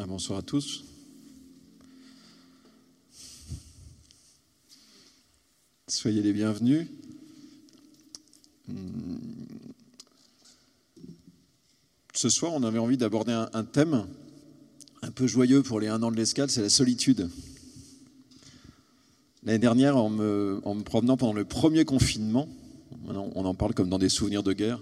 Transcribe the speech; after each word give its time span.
Ah, 0.00 0.06
bonsoir 0.06 0.38
à 0.38 0.42
tous. 0.42 0.84
Soyez 5.88 6.22
les 6.22 6.32
bienvenus. 6.32 6.86
Ce 12.14 12.28
soir, 12.28 12.52
on 12.54 12.62
avait 12.62 12.78
envie 12.78 12.96
d'aborder 12.96 13.32
un, 13.32 13.64
thème 13.64 14.06
un 15.02 15.10
peu 15.10 15.26
joyeux 15.26 15.64
pour 15.64 15.80
les 15.80 15.88
un 15.88 16.00
an 16.04 16.12
de 16.12 16.16
l'escale, 16.16 16.48
c'est 16.48 16.62
la 16.62 16.70
solitude. 16.70 17.28
L'année 19.42 19.58
dernière, 19.58 19.96
en 19.96 20.10
me, 20.10 20.60
en 20.62 20.76
me, 20.76 20.84
promenant 20.84 21.16
pendant 21.16 21.32
le 21.32 21.44
premier 21.44 21.84
confinement, 21.84 22.48
on 23.08 23.44
en 23.44 23.54
parle 23.54 23.74
comme 23.74 23.88
dans 23.88 23.98
des 23.98 24.08
souvenirs 24.08 24.44
de 24.44 24.52
guerre, 24.52 24.78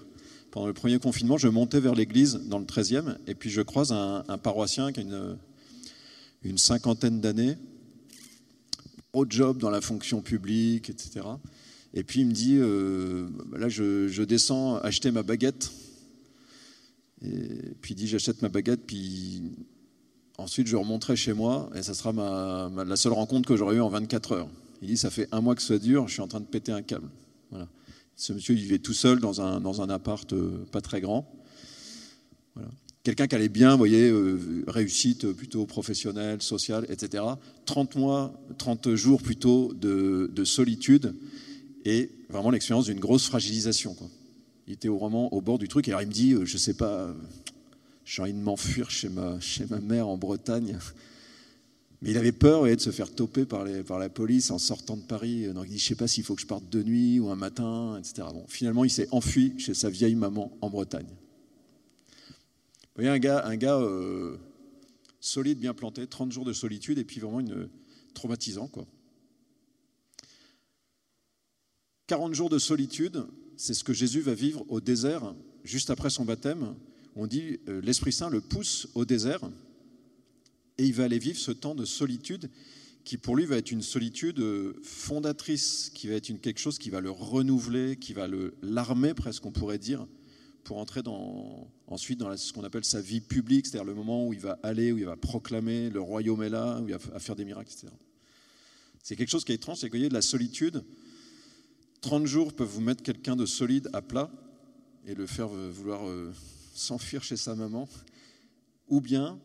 pendant 0.56 0.68
le 0.68 0.72
premier 0.72 0.98
confinement, 0.98 1.36
je 1.36 1.48
montais 1.48 1.80
vers 1.80 1.94
l'église 1.94 2.40
dans 2.48 2.58
le 2.58 2.64
13e, 2.64 3.18
et 3.26 3.34
puis 3.34 3.50
je 3.50 3.60
croise 3.60 3.92
un, 3.92 4.38
paroissien 4.38 4.90
qui 4.90 5.00
a 5.00 5.36
une, 6.42 6.56
cinquantaine 6.56 7.20
d'années, 7.20 7.58
au 9.12 9.26
job 9.28 9.58
dans 9.58 9.68
la 9.68 9.82
fonction 9.82 10.22
publique, 10.22 10.88
etc. 10.88 11.26
Et 11.92 12.04
puis 12.04 12.20
il 12.20 12.28
me 12.28 12.32
dit, 12.32 12.56
euh, 12.56 13.28
là 13.54 13.68
je, 13.68 14.22
descends 14.22 14.76
acheter 14.76 15.10
ma 15.10 15.22
baguette. 15.22 15.72
Et 17.20 17.74
puis 17.82 17.92
il 17.92 17.96
dit, 17.96 18.08
j'achète 18.08 18.40
ma 18.40 18.48
baguette, 18.48 18.86
puis 18.86 19.42
ensuite 20.38 20.68
je 20.68 20.76
remonterai 20.76 21.16
chez 21.16 21.34
moi, 21.34 21.68
et 21.74 21.82
ça 21.82 21.92
sera 21.92 22.14
ma, 22.14 22.70
la 22.82 22.96
seule 22.96 23.12
rencontre 23.12 23.46
que 23.46 23.56
j'aurai 23.58 23.76
eue 23.76 23.82
en 23.82 23.90
24 23.90 24.32
heures. 24.32 24.48
Il 24.80 24.88
dit, 24.88 24.96
ça 24.96 25.10
fait 25.10 25.28
un 25.32 25.42
mois 25.42 25.54
que 25.54 25.60
ça 25.60 25.78
dure, 25.78 26.08
je 26.08 26.14
suis 26.14 26.22
en 26.22 26.28
train 26.28 26.40
de 26.40 26.46
péter 26.46 26.72
un 26.72 26.80
câble. 26.80 27.10
Voilà. 27.50 27.68
Ce 28.16 28.32
monsieur 28.32 28.54
vivait 28.54 28.78
tout 28.78 28.94
seul 28.94 29.20
dans 29.20 29.42
un, 29.42 29.60
dans 29.60 29.82
un 29.82 29.90
appart 29.90 30.32
euh, 30.32 30.64
pas 30.72 30.80
très 30.80 31.02
grand. 31.02 31.30
Quelqu'un 33.02 33.26
qui 33.26 33.34
allait 33.34 33.50
bien, 33.50 33.72
vous 33.72 33.78
voyez, 33.78 34.08
euh, 34.08 34.64
réussite 34.66 35.30
plutôt 35.32 35.66
professionnelle, 35.66 36.40
sociale, 36.40 36.86
etc. 36.88 37.22
30 37.66 37.94
mois, 37.96 38.32
30 38.56 38.94
jours 38.94 39.22
plutôt 39.22 39.74
de, 39.74 40.30
de 40.34 40.44
solitude 40.44 41.14
et 41.84 42.10
vraiment 42.30 42.50
l'expérience 42.50 42.86
d'une 42.86 42.98
grosse 42.98 43.26
fragilisation. 43.26 43.94
Il 44.66 44.72
était 44.72 44.88
vraiment 44.88 45.32
au 45.34 45.42
bord 45.42 45.58
du 45.58 45.68
truc 45.68 45.86
et 45.86 45.90
alors 45.90 46.00
il 46.00 46.08
me 46.08 46.12
dit, 46.12 46.32
euh, 46.32 46.46
je 46.46 46.56
sais 46.56 46.74
pas, 46.74 47.14
j'ai 48.06 48.22
envie 48.22 48.32
de 48.32 48.38
m'enfuir 48.38 48.90
chez 48.90 49.10
ma, 49.10 49.38
chez 49.40 49.66
ma 49.66 49.78
mère 49.78 50.08
en 50.08 50.16
Bretagne. 50.16 50.78
Il 52.08 52.16
avait 52.16 52.30
peur 52.30 52.62
de 52.64 52.80
se 52.80 52.90
faire 52.90 53.12
toper 53.12 53.46
par, 53.46 53.64
la 53.64 54.08
police 54.08 54.52
en 54.52 54.58
sortant 54.58 54.96
de 54.96 55.02
Paris. 55.02 55.52
Donc 55.52 55.64
il 55.66 55.72
dit, 55.72 55.78
je 55.80 55.86
sais 55.86 55.96
pas 55.96 56.06
s'il 56.06 56.22
faut 56.22 56.36
que 56.36 56.40
je 56.40 56.46
parte 56.46 56.68
de 56.70 56.80
nuit 56.80 57.18
ou 57.18 57.30
un 57.30 57.36
matin, 57.36 57.98
etc. 57.98 58.28
Bon, 58.32 58.44
finalement, 58.46 58.84
il 58.84 58.90
s'est 58.90 59.08
enfui 59.10 59.54
chez 59.58 59.74
sa 59.74 59.90
vieille 59.90 60.14
maman 60.14 60.56
en 60.60 60.70
Bretagne. 60.70 61.08
Vous 62.94 63.02
voyez, 63.02 63.10
un 63.10 63.18
gars, 63.18 63.44
un 63.44 63.56
gars 63.56 63.80
euh, 63.80 64.36
solide, 65.20 65.58
bien 65.58 65.74
planté, 65.74 66.06
30 66.06 66.30
jours 66.30 66.44
de 66.44 66.52
solitude, 66.52 66.98
et 66.98 67.04
puis 67.04 67.18
vraiment 67.18 67.40
une, 67.40 67.68
traumatisant. 68.14 68.68
Quoi. 68.68 68.86
40 72.06 72.34
jours 72.34 72.50
de 72.50 72.60
solitude, 72.60 73.26
c'est 73.56 73.74
ce 73.74 73.82
que 73.82 73.92
Jésus 73.92 74.20
va 74.20 74.34
vivre 74.34 74.64
au 74.68 74.80
désert, 74.80 75.34
juste 75.64 75.90
après 75.90 76.10
son 76.10 76.24
baptême. 76.24 76.76
On 77.16 77.26
dit, 77.26 77.58
euh, 77.68 77.80
l'Esprit 77.80 78.12
Saint 78.12 78.30
le 78.30 78.40
pousse 78.40 78.86
au 78.94 79.04
désert 79.04 79.40
et 80.78 80.84
il 80.84 80.92
va 80.92 81.04
aller 81.04 81.18
vivre 81.18 81.38
ce 81.38 81.52
temps 81.52 81.74
de 81.74 81.84
solitude 81.84 82.50
qui 83.06 83.18
pour 83.18 83.36
lui 83.36 83.46
va 83.46 83.56
être 83.56 83.70
une 83.70 83.82
solitude 83.82 84.40
euh, 84.40 84.74
fondatrice, 84.82 85.92
qui 85.94 86.08
va 86.08 86.14
être 86.14 86.28
une, 86.28 86.40
quelque 86.40 86.58
chose 86.58 86.76
qui 86.76 86.90
va 86.90 87.00
le 87.00 87.10
renouveler, 87.10 87.96
qui 87.96 88.12
va 88.12 88.26
le 88.26 88.56
l'armer 88.62 89.14
presque, 89.14 89.46
on 89.46 89.52
pourrait 89.52 89.78
dire, 89.78 90.08
pour 90.64 90.78
entrer 90.78 91.02
dans, 91.02 91.70
ensuite 91.86 92.18
dans 92.18 92.36
ce 92.36 92.52
qu'on 92.52 92.64
appelle 92.64 92.84
sa 92.84 93.00
vie 93.00 93.20
publique, 93.20 93.66
c'est-à-dire 93.66 93.84
le 93.84 93.94
moment 93.94 94.26
où 94.26 94.32
il 94.32 94.40
va 94.40 94.58
aller, 94.64 94.90
où 94.90 94.98
il 94.98 95.04
va 95.04 95.16
proclamer 95.16 95.88
le 95.88 96.00
royaume 96.00 96.42
est 96.42 96.48
là, 96.48 96.80
où 96.80 96.88
il 96.88 96.96
va 96.96 97.20
faire 97.20 97.36
des 97.36 97.44
miracles, 97.44 97.70
etc. 97.72 97.92
C'est 99.04 99.14
quelque 99.14 99.30
chose 99.30 99.44
qui 99.44 99.52
est 99.52 99.54
étrange, 99.54 99.78
c'est 99.78 99.86
que 99.86 99.92
vous 99.92 99.98
voyez, 99.98 100.08
de 100.08 100.14
la 100.14 100.20
solitude, 100.20 100.82
30 102.00 102.26
jours 102.26 102.52
peuvent 102.54 102.66
vous 102.66 102.80
mettre 102.80 103.04
quelqu'un 103.04 103.36
de 103.36 103.46
solide 103.46 103.88
à 103.92 104.02
plat 104.02 104.32
et 105.06 105.14
le 105.14 105.26
faire 105.26 105.46
vouloir 105.46 106.08
euh, 106.08 106.32
s'enfuir 106.74 107.22
chez 107.22 107.36
sa 107.36 107.54
maman, 107.54 107.88
ou 108.88 109.00
bien 109.00 109.38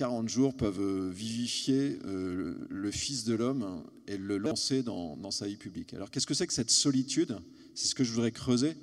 40 0.00 0.30
jours 0.30 0.56
peuvent 0.56 0.80
euh, 0.80 1.10
vivifier 1.10 1.98
euh, 2.06 2.54
le 2.70 2.90
Fils 2.90 3.24
de 3.24 3.34
l'homme 3.34 3.84
et 4.06 4.16
le 4.16 4.38
lancer 4.38 4.82
dans, 4.82 5.30
sa 5.30 5.46
vie 5.46 5.58
publique. 5.58 5.92
Alors 5.92 6.10
qu'est-ce 6.10 6.26
que 6.26 6.32
c'est 6.32 6.46
que 6.46 6.54
cette 6.54 6.70
solitude? 6.70 7.36
C'est 7.74 7.86
ce 7.86 7.94
que 7.94 8.02
je 8.02 8.10
voudrais 8.10 8.32
creuser. 8.32 8.78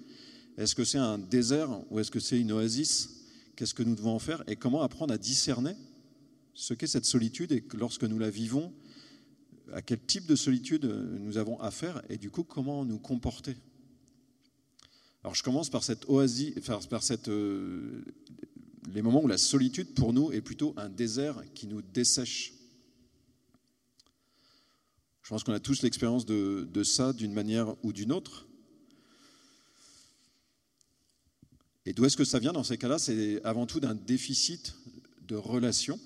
Est-ce 0.59 0.75
que 0.75 0.83
c'est 0.83 0.99
un 0.99 1.17
désert 1.17 1.71
ou 1.89 1.99
est-ce 1.99 2.11
que 2.11 2.19
c'est 2.19 2.39
une 2.39 2.51
oasis? 2.51 3.23
Qu'est-ce 3.55 3.73
que 3.73 3.81
nous 3.81 3.95
devons 3.95 4.11
en 4.11 4.19
faire? 4.19 4.43
Et 4.45 4.57
comment 4.57 4.83
apprendre 4.83 5.11
à 5.11 5.17
discerner 5.17 5.73
ce 6.53 6.75
qu'est 6.75 6.85
cette 6.85 7.05
solitude 7.05 7.51
et 7.51 7.63
lorsque 7.73 8.03
nous 8.03 8.19
la 8.19 8.29
vivons, 8.29 8.71
à 9.73 9.81
quel 9.81 9.99
type 9.99 10.27
de 10.27 10.35
solitude 10.35 10.85
nous 10.85 11.39
avons 11.39 11.59
affaire 11.61 11.99
et 12.09 12.17
du 12.17 12.29
coup 12.29 12.43
comment 12.43 12.85
nous 12.85 12.99
comporter? 12.99 13.57
Alors 15.23 15.33
je 15.33 15.41
commence 15.41 15.71
par 15.71 15.83
cette 15.83 16.07
oasis, 16.09 16.53
par 16.91 17.01
cette 17.01 17.27
euh, 17.27 18.05
les 18.93 19.01
moments 19.01 19.23
où 19.23 19.27
la 19.27 19.37
solitude 19.37 19.93
pour 19.93 20.13
nous 20.13 20.31
est 20.31 20.41
plutôt 20.41 20.73
un 20.77 20.89
désert 20.89 21.41
qui 21.53 21.67
nous 21.67 21.81
dessèche. 21.81 22.53
Je 25.23 25.29
pense 25.29 25.43
qu'on 25.43 25.53
a 25.53 25.59
tous 25.59 25.81
l'expérience 25.81 26.25
de, 26.25 26.83
ça 26.83 27.11
d'une 27.11 27.33
manière 27.33 27.75
ou 27.83 27.91
d'une 27.91 28.13
autre. 28.13 28.47
Et 31.85 31.93
d'où 31.93 32.05
est-ce 32.05 32.17
que 32.17 32.25
ça 32.25 32.39
vient 32.39 32.53
dans 32.53 32.63
ces 32.63 32.77
cas-là? 32.77 32.97
C'est 32.97 33.43
avant 33.43 33.65
tout 33.65 33.79
d'un 33.79 33.95
déficit 33.95 34.75
de 35.27 35.35
relation. 35.35 35.99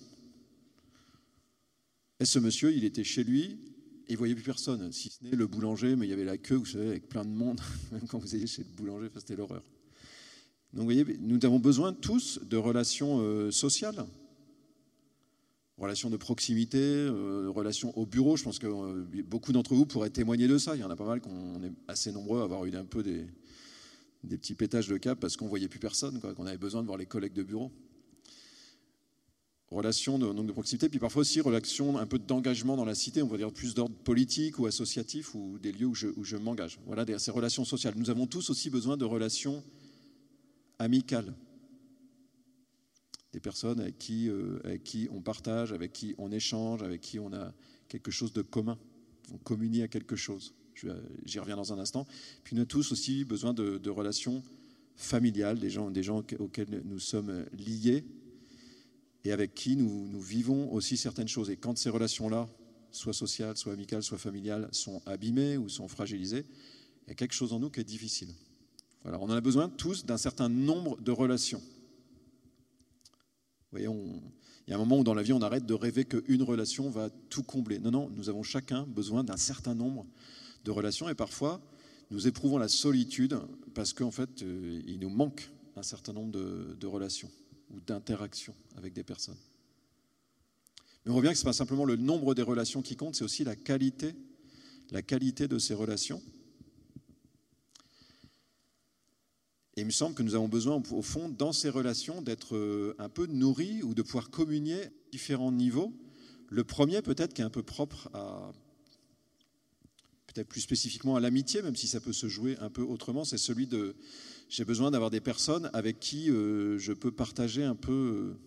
Et 2.20 2.26
ce 2.26 2.40
monsieur, 2.40 2.74
il 2.74 2.84
était 2.84 3.04
chez 3.04 3.24
lui, 3.24 3.60
et 4.08 4.14
il 4.14 4.18
voyait 4.18 4.36
plus 4.36 4.44
personne, 4.44 4.92
si 4.92 5.10
ce 5.10 5.24
n'est 5.24 5.32
le 5.32 5.48
boulanger, 5.48 5.96
mais 5.96 6.06
il 6.06 6.10
y 6.10 6.14
avait 6.14 6.24
la 6.24 6.38
queue, 6.38 6.56
vous 6.56 6.66
savez, 6.66 6.88
avec 6.88 7.08
plein 7.08 7.26
de 7.26 7.30
monde, 7.30 7.62
même 7.92 8.08
quand 8.08 8.20
vous 8.20 8.36
étiez 8.36 8.48
chez 8.48 8.64
le 8.64 8.70
boulanger, 8.76 9.10
c'était 9.16 9.36
l'horreur. 9.36 9.64
Donc 10.74 10.82
vous 10.82 10.86
voyez, 10.86 11.06
nous 11.20 11.38
avons 11.44 11.60
besoin 11.60 11.92
tous 11.92 12.40
de 12.44 12.56
relations 12.56 13.20
euh, 13.20 13.52
sociales, 13.52 14.06
relations 15.78 16.10
de 16.10 16.16
proximité, 16.16 16.80
euh, 16.80 17.50
relations 17.50 17.98
au 17.98 18.06
bureau. 18.06 18.38
Je 18.38 18.44
pense 18.44 18.58
que 18.58 18.68
euh, 18.68 19.06
beaucoup 19.26 19.52
d'entre 19.52 19.76
vous 19.76 19.86
pourraient 19.86 20.10
témoigner 20.10 20.48
de 20.48 20.58
ça. 20.58 20.76
Il 20.78 20.80
y 20.80 20.84
en 20.84 20.90
a 20.90 20.96
pas 20.96 21.06
mal 21.06 21.20
qu'on 21.20 21.62
est 21.64 21.74
assez 21.90 22.14
nombreux 22.14 22.40
à 22.40 22.44
avoir 22.46 22.64
eu 22.66 22.74
un 22.74 22.86
peu 22.86 23.04
des, 23.04 23.28
petits 24.30 24.56
pétages 24.56 24.88
de 24.88 24.96
cap 24.98 25.20
parce 25.20 25.36
qu'on 25.36 25.48
voyait 25.48 25.68
plus 25.68 25.80
personne, 25.80 26.22
qu'on 26.22 26.46
avait 26.46 26.58
besoin 26.58 26.82
de 26.82 26.88
voir 26.88 26.98
les 26.98 27.06
collègues 27.06 27.34
de 27.34 27.44
bureau. 27.44 27.70
Relations 29.72 30.20
de, 30.20 30.32
de 30.32 30.52
proximité, 30.52 30.88
puis 30.90 31.00
parfois 31.00 31.22
aussi 31.22 31.42
relations 31.42 31.98
un 31.98 32.06
peu 32.06 32.20
d'engagement 32.20 32.78
dans 32.78 32.86
la 32.86 32.96
cité, 32.96 33.22
on 33.22 33.28
va 33.28 33.38
dire 33.38 33.52
plus 33.52 33.74
d'ordre 33.74 33.96
politique 33.96 34.60
ou 34.60 34.68
associatif 34.68 35.34
ou 35.34 35.60
des 35.60 35.72
lieux 35.72 35.88
où 35.88 35.96
je, 35.96 36.08
où 36.16 36.24
je 36.24 36.38
m'engage. 36.38 36.80
Voilà 36.86 37.06
ces 37.20 37.32
relations 37.32 37.66
sociales. 37.66 37.94
Nous 37.98 38.10
avons 38.10 38.28
tous 38.28 38.50
aussi 38.50 38.70
besoin 38.70 38.96
de 38.96 39.06
relations 39.06 39.64
amicales. 40.82 41.34
Des 43.34 43.40
personnes 43.40 43.80
avec 43.80 43.98
qui, 43.98 44.28
euh, 44.28 44.60
avec 44.66 44.84
qui 44.84 45.08
on 45.12 45.22
partage, 45.22 45.72
avec 45.72 45.94
qui 45.94 46.16
on 46.18 46.32
échange, 46.32 46.84
avec 46.84 47.02
qui 47.02 47.20
on 47.20 47.32
a 47.34 47.54
quelque 47.88 48.12
chose 48.12 48.34
de 48.34 48.42
commun. 48.42 48.78
On 49.34 49.38
communie 49.38 49.84
à 49.84 49.88
quelque 49.88 50.16
chose. 50.16 50.54
J'y 51.26 51.40
reviens 51.40 51.56
dans 51.56 51.72
un 51.72 51.80
instant. 51.80 52.06
Puis 52.44 52.56
nous 52.56 52.62
avons 52.62 52.68
tous 52.68 52.92
aussi 52.92 53.24
besoin 53.24 53.54
de, 53.54 53.90
relations 53.90 54.44
familiales, 54.96 55.60
des 55.60 55.70
gens, 55.70 55.92
des 55.92 56.04
gens 56.04 56.24
auxquels 56.40 56.82
nous 56.84 57.00
sommes 57.00 57.46
liés 57.54 58.04
et 59.24 59.32
avec 59.32 59.54
qui 59.54 59.76
nous, 59.76 60.08
nous 60.08 60.22
vivons 60.22 60.74
aussi 60.74 60.98
certaines 60.98 61.28
choses. 61.28 61.50
Et 61.50 61.58
quand 61.58 61.78
ces 61.78 61.90
relations-là, 61.90 62.50
soit 62.92 63.14
sociales, 63.14 63.56
soit 63.56 63.74
amicales, 63.74 64.04
soit 64.04 64.18
familiales, 64.18 64.68
sont 64.72 65.02
abîmées 65.06 65.58
ou 65.58 65.70
sont 65.70 65.88
fragilisées, 65.88 66.46
il 67.06 67.10
y 67.10 67.12
a 67.12 67.16
quelque 67.16 67.34
chose 67.34 67.54
en 67.54 67.60
nous 67.60 67.70
qui 67.70 67.80
est 67.80 67.86
difficile 67.86 68.34
on 69.06 69.14
en 69.14 69.30
a 69.30 69.42
besoin 69.42 69.70
tous 69.70 70.06
d'un 70.06 70.18
certain 70.18 70.50
nombre 70.50 71.00
de 71.02 71.12
relations. 71.12 71.62
Il 73.74 73.82
y 73.82 74.74
a 74.74 74.76
un 74.76 74.78
moment 74.78 75.00
où 75.00 75.04
dans 75.04 75.14
la 75.14 75.24
vie, 75.24 75.34
on 75.34 75.42
arrête 75.42 75.66
de 75.66 75.74
rêver 75.74 76.06
qu'une 76.06 76.44
relation 76.44 76.90
va 76.90 77.10
tout 77.30 77.44
combler. 77.44 77.80
Non, 77.80 77.92
non, 77.92 78.10
nous 78.10 78.30
avons 78.30 78.44
chacun 78.44 78.84
besoin 78.84 79.24
d'un 79.24 79.38
certain 79.38 79.76
nombre 79.76 80.06
de 80.66 80.72
relations 80.72 81.10
et 81.10 81.16
parfois, 81.16 81.62
nous 82.12 82.28
éprouvons 82.28 82.58
la 82.58 82.68
solitude 82.68 83.40
parce 83.74 83.94
qu'en 83.94 84.12
fait, 84.12 84.44
euh, 84.44 84.82
il 84.86 85.00
nous 85.00 85.10
manque 85.10 85.50
un 85.78 85.84
certain 85.84 86.14
nombre 86.14 86.32
de, 86.32 86.76
de 86.80 86.88
relations 86.88 87.32
ou 87.74 87.80
d'interactions 87.80 88.54
avec 88.76 88.94
des 88.94 89.04
personnes. 89.04 89.38
Mais 91.06 91.12
on 91.12 91.16
revient 91.16 91.30
que 91.30 91.36
ce 91.36 91.44
n'est 91.44 91.50
pas 91.50 91.54
simplement 91.54 91.86
le 91.86 91.96
nombre 91.96 92.36
des 92.36 92.42
relations 92.42 92.82
qui 92.82 92.96
compte, 92.96 93.16
c'est 93.16 93.24
aussi 93.24 93.44
la 93.44 93.56
qualité, 93.56 94.14
la 94.92 95.02
qualité 95.02 95.48
de 95.48 95.58
ces 95.58 95.74
relations. 95.74 96.22
Et 99.82 99.84
il 99.84 99.88
me 99.88 99.92
semble 99.92 100.14
que 100.14 100.22
nous 100.22 100.36
avons 100.36 100.48
besoin, 100.48 100.80
au 100.92 101.02
fond, 101.02 101.28
dans 101.28 101.52
ces 101.52 101.68
relations, 101.68 102.22
d'être 102.22 102.56
euh, 102.56 102.94
un 103.00 103.10
peu 103.10 103.26
nourris 103.26 103.82
ou 103.82 103.96
de 103.96 104.04
pouvoir 104.04 104.30
communier 104.30 104.84
à 104.84 104.90
différents 105.12 105.52
niveaux. 105.52 105.92
Le 106.50 106.64
premier, 106.64 107.02
peut-être, 107.02 107.34
qui 107.34 107.42
est 107.42 107.46
un 107.46 107.50
peu 107.50 107.64
propre 107.64 108.08
à, 108.14 108.52
peut-être 110.28 110.48
plus 110.48 110.62
spécifiquement 110.62 111.16
à 111.16 111.20
l'amitié, 111.20 111.64
même 111.64 111.76
si 111.76 111.88
ça 111.88 112.00
peut 112.00 112.14
se 112.14 112.28
jouer 112.28 112.58
un 112.60 112.70
peu 112.70 112.84
autrement, 112.84 113.26
c'est 113.26 113.40
celui 113.40 113.66
de 113.66 113.96
j'ai 114.50 114.66
besoin 114.66 114.92
d'avoir 114.92 115.10
des 115.10 115.20
personnes 115.20 115.68
avec 115.74 116.00
qui 116.00 116.30
euh, 116.30 116.78
je 116.78 116.94
peux 116.94 117.12
partager 117.12 117.64
un 117.64 117.74
peu 117.74 117.92
euh, 117.92 118.40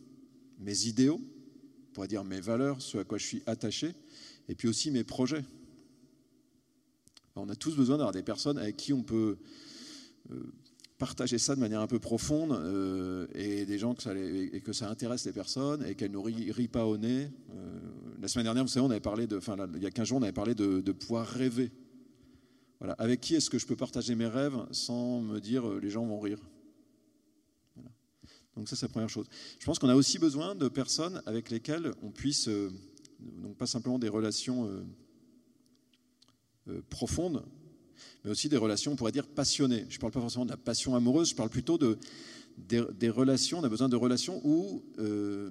mes 0.61 0.87
idéaux, 0.87 1.21
on 1.21 1.93
pourrait 1.95 2.07
dire 2.07 2.23
mes 2.23 2.41
valeurs, 2.41 2.81
ce 2.81 2.99
à 2.99 3.03
quoi 3.03 3.19
je 3.19 3.27
suis 3.27 3.43
attaché, 3.47 3.97
et 4.49 4.55
puis 4.55 4.69
aussi 4.69 4.93
mes 4.93 5.03
projets. 5.03 5.45
On 7.35 7.49
a 7.49 7.57
tous 7.57 7.75
besoin 7.75 7.97
d'avoir 7.97 8.13
des 8.13 8.23
personnes 8.23 8.57
avec 8.57 8.77
qui 8.77 8.93
on 8.93 9.03
peut 9.03 9.37
partager 11.05 11.37
ça 11.37 11.55
de 11.55 11.61
manière 11.61 11.83
un 11.83 11.87
peu 11.87 11.99
profonde 11.99 12.53
euh, 12.53 13.27
et 13.35 13.67
des 13.67 13.79
gens 13.79 13.95
que 13.95 14.03
ça, 14.03 14.15
et 14.17 14.63
que 14.63 14.73
ça 14.73 14.89
intéresse 14.89 15.27
les 15.27 15.33
personnes 15.33 15.85
et 15.87 15.95
qu'elles 15.95 16.13
ne 16.13 16.17
rient, 16.17 16.69
pas 16.69 16.87
au 16.87 16.97
nez. 16.97 17.29
Euh, 17.51 17.79
la 18.23 18.29
semaine 18.29 18.45
dernière, 18.45 18.65
vous 18.65 18.71
savez, 18.71 18.87
on 18.87 18.91
avait 18.91 19.01
parlé 19.01 19.27
de, 19.27 19.37
enfin, 19.37 19.55
il 19.75 19.83
y 19.83 19.87
a 19.87 19.91
15 19.91 20.09
jours, 20.09 20.19
on 20.19 20.23
avait 20.23 20.33
parlé 20.33 20.55
de, 20.55 20.93
pouvoir 20.93 21.27
rêver. 21.27 21.71
Voilà. 22.79 22.95
Avec 22.95 23.21
qui 23.21 23.35
est-ce 23.35 23.51
que 23.51 23.59
je 23.59 23.67
peux 23.67 23.77
partager 23.77 24.15
mes 24.15 24.27
rêves 24.27 24.57
sans 24.71 25.21
me 25.21 25.41
dire 25.41 25.69
les 25.69 25.91
gens 25.91 26.07
vont 26.07 26.21
rire? 26.21 26.41
Donc 28.57 28.71
ça, 28.71 28.77
c'est 28.77 28.87
la 28.87 28.93
première 28.93 29.11
chose. 29.11 29.27
Je 29.59 29.67
pense 29.67 29.79
qu'on 29.79 29.91
a 29.91 29.97
aussi 29.97 30.19
besoin 30.19 30.55
de 30.55 30.69
personnes 30.69 31.21
avec 31.27 31.51
lesquelles 31.51 31.93
on 32.03 32.11
puisse, 32.11 32.49
donc 32.49 33.57
pas 33.59 33.67
simplement 33.67 33.99
des 33.99 34.09
relations 34.09 34.71
euh, 36.71 36.81
profondes, 36.89 37.45
mais 38.25 38.31
aussi 38.31 38.49
des 38.49 38.57
relations, 38.57 38.93
on 38.93 38.97
pourrait 38.97 39.13
dire, 39.13 39.27
passionnées. 39.27 39.87
Je 39.89 39.97
ne 39.97 40.01
parle 40.01 40.13
pas 40.13 40.21
forcément 40.21 40.45
de 40.45 40.51
la 40.51 40.57
passion 40.57 40.95
amoureuse, 40.95 41.31
je 41.31 41.35
parle 41.35 41.51
plutôt 41.51 41.79
de, 41.79 41.99
des, 42.57 43.11
relations, 43.11 43.59
on 43.59 43.65
a 43.65 43.69
besoin 43.69 43.89
de 43.89 43.97
relations 43.97 44.41
où 44.45 44.85
euh, 44.99 45.51